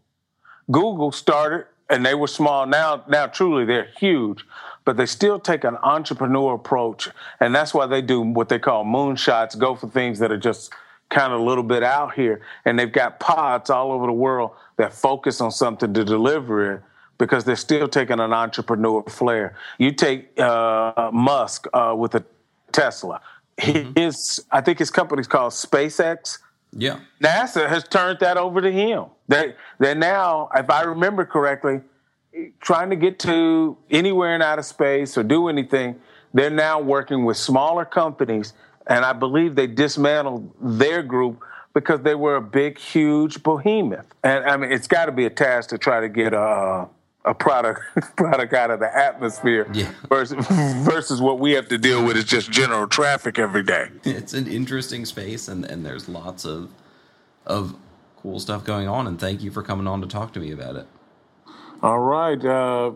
Google 0.70 1.12
started 1.12 1.66
and 1.90 2.06
they 2.06 2.14
were 2.14 2.28
small. 2.28 2.68
Now, 2.68 3.04
now 3.08 3.26
truly 3.26 3.66
they're 3.66 3.90
huge, 3.98 4.46
but 4.86 4.98
they 4.98 5.08
still 5.08 5.40
take 5.40 5.64
an 5.64 5.78
entrepreneur 5.82 6.54
approach. 6.54 7.10
And 7.40 7.56
that's 7.56 7.74
why 7.74 7.88
they 7.88 8.04
do 8.04 8.22
what 8.22 8.50
they 8.50 8.60
call 8.60 8.86
moonshots, 8.86 9.58
go 9.58 9.76
for 9.76 9.88
things 9.88 10.20
that 10.20 10.32
are 10.32 10.38
just 10.38 10.72
kind 11.10 11.34
of 11.34 11.40
a 11.40 11.44
little 11.44 11.64
bit 11.64 11.82
out 11.82 12.14
here. 12.14 12.42
And 12.66 12.78
they've 12.78 12.92
got 12.92 13.20
pods 13.20 13.72
all 13.72 13.92
over 13.92 14.06
the 14.06 14.14
world 14.14 14.52
that 14.76 14.94
focus 14.94 15.42
on 15.42 15.52
something 15.52 15.92
to 15.96 16.04
deliver 16.04 16.74
it 16.74 16.82
because 17.18 17.46
they're 17.46 17.56
still 17.56 17.88
taking 17.88 18.20
an 18.20 18.34
entrepreneur 18.34 19.04
flair. 19.04 19.56
You 19.78 19.92
take 19.92 20.40
uh, 20.40 21.10
Musk 21.14 21.68
uh, 21.74 21.96
with 21.98 22.16
a 22.16 22.24
Tesla. 22.72 23.22
Mm-hmm. 23.60 24.00
His, 24.00 24.46
I 24.52 24.62
think 24.62 24.80
his 24.80 24.92
company's 24.92 25.28
called 25.28 25.54
SpaceX 25.54 26.38
yeah. 26.72 27.00
NASA 27.22 27.68
has 27.68 27.88
turned 27.88 28.20
that 28.20 28.38
over 28.38 28.62
to 28.62 28.72
him. 28.72 29.06
They 29.28 29.56
they're 29.80 29.96
now, 29.96 30.50
if 30.54 30.70
I 30.70 30.84
remember 30.84 31.26
correctly, 31.26 31.82
trying 32.60 32.90
to 32.90 32.96
get 32.96 33.20
to 33.20 33.78
anywhere 33.90 34.36
in 34.36 34.42
outer 34.42 34.64
space 34.64 35.18
or 35.18 35.24
do 35.24 35.48
anything. 35.48 36.00
They're 36.34 36.50
now 36.50 36.80
working 36.80 37.26
with 37.26 37.38
smaller 37.38 37.86
companies, 37.86 38.54
and 38.86 39.06
I 39.06 39.14
believe 39.14 39.56
they 39.56 39.68
dismantled 39.68 40.52
their 40.62 41.02
group 41.02 41.42
because 41.74 42.02
they 42.02 42.16
were 42.16 42.36
a 42.36 42.42
big, 42.42 42.78
huge 42.78 43.42
behemoth. 43.44 44.06
And 44.24 44.46
I 44.46 44.58
mean, 44.58 44.72
it's 44.72 44.88
got 44.88 45.06
to 45.06 45.12
be 45.12 45.26
a 45.26 45.30
task 45.30 45.70
to 45.70 45.78
try 45.78 46.02
to 46.02 46.10
get 46.10 46.34
a 46.34 46.88
a 47.28 47.34
product 47.34 47.82
product 48.16 48.54
out 48.54 48.72
of 48.72 48.80
the 48.80 48.98
atmosphere 48.98 49.68
yeah. 49.74 49.92
versus 50.10 50.48
versus 50.48 51.22
what 51.22 51.40
we 51.40 51.52
have 51.52 51.68
to 51.68 51.78
deal 51.78 52.04
with 52.04 52.18
is 52.18 52.24
just 52.24 52.50
general 52.50 52.88
traffic 52.88 53.38
every 53.38 53.64
day. 53.64 53.90
It's 54.04 54.34
an 54.34 54.48
interesting 54.48 55.06
space 55.06 55.48
and, 55.48 55.66
and 55.66 55.86
there's 55.86 56.08
lots 56.08 56.46
of 56.46 56.72
of 57.46 57.76
cool 58.16 58.40
stuff 58.40 58.64
going 58.64 58.88
on 58.88 59.06
and 59.08 59.20
thank 59.20 59.44
you 59.44 59.52
for 59.52 59.62
coming 59.62 59.88
on 59.88 60.02
to 60.02 60.08
talk 60.08 60.34
to 60.34 60.40
me 60.40 60.52
about 60.52 60.78
it. 60.78 60.88
All 61.84 62.00
right. 62.00 62.44
Uh, 62.44 62.94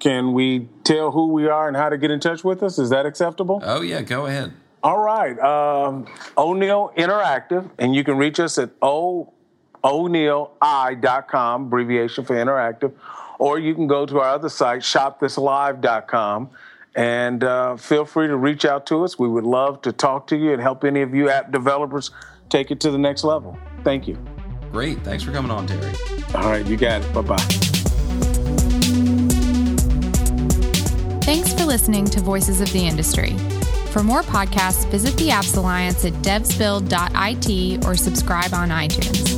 can 0.00 0.32
we 0.32 0.68
tell 0.82 1.12
who 1.12 1.28
we 1.28 1.46
are 1.46 1.68
and 1.68 1.76
how 1.76 1.88
to 1.88 1.96
get 1.96 2.10
in 2.10 2.20
touch 2.20 2.42
with 2.42 2.62
us? 2.62 2.78
Is 2.78 2.90
that 2.90 3.06
acceptable? 3.06 3.60
Oh 3.62 3.82
yeah, 3.82 4.02
go 4.02 4.26
ahead. 4.26 4.52
All 4.82 4.98
right. 4.98 5.38
Um, 5.38 6.06
O'Neil 6.36 6.92
Interactive, 6.96 7.70
and 7.78 7.94
you 7.94 8.04
can 8.04 8.18
reach 8.18 8.38
us 8.40 8.58
at 8.58 8.70
o 8.82 9.32
o'neilli.com, 9.84 11.62
abbreviation 11.62 12.24
for 12.24 12.34
interactive, 12.34 12.92
or 13.38 13.58
you 13.58 13.74
can 13.74 13.86
go 13.86 14.06
to 14.06 14.20
our 14.20 14.30
other 14.30 14.48
site, 14.48 14.80
shopthislive.com, 14.80 16.50
and 16.94 17.44
uh, 17.44 17.76
feel 17.76 18.04
free 18.04 18.28
to 18.28 18.36
reach 18.36 18.64
out 18.64 18.86
to 18.86 19.04
us. 19.04 19.18
We 19.18 19.28
would 19.28 19.44
love 19.44 19.82
to 19.82 19.92
talk 19.92 20.26
to 20.28 20.36
you 20.36 20.52
and 20.52 20.62
help 20.62 20.84
any 20.84 21.02
of 21.02 21.14
you 21.14 21.28
app 21.28 21.50
developers 21.50 22.10
take 22.48 22.70
it 22.70 22.80
to 22.80 22.90
the 22.90 22.98
next 22.98 23.24
level. 23.24 23.58
Thank 23.82 24.06
you. 24.06 24.18
Great. 24.70 25.02
Thanks 25.04 25.22
for 25.22 25.32
coming 25.32 25.50
on, 25.50 25.66
Terry. 25.66 25.92
All 26.34 26.50
right, 26.50 26.66
you 26.66 26.76
got 26.76 27.02
it. 27.02 27.12
Bye 27.12 27.22
bye. 27.22 27.36
Thanks 31.24 31.54
for 31.54 31.64
listening 31.64 32.04
to 32.06 32.20
Voices 32.20 32.60
of 32.60 32.70
the 32.72 32.86
Industry. 32.86 33.36
For 33.92 34.02
more 34.02 34.22
podcasts, 34.22 34.86
visit 34.90 35.16
the 35.16 35.28
Apps 35.28 35.56
Alliance 35.56 36.04
at 36.04 36.12
devsbuild.it 36.14 37.86
or 37.86 37.96
subscribe 37.96 38.52
on 38.52 38.70
iTunes. 38.70 39.33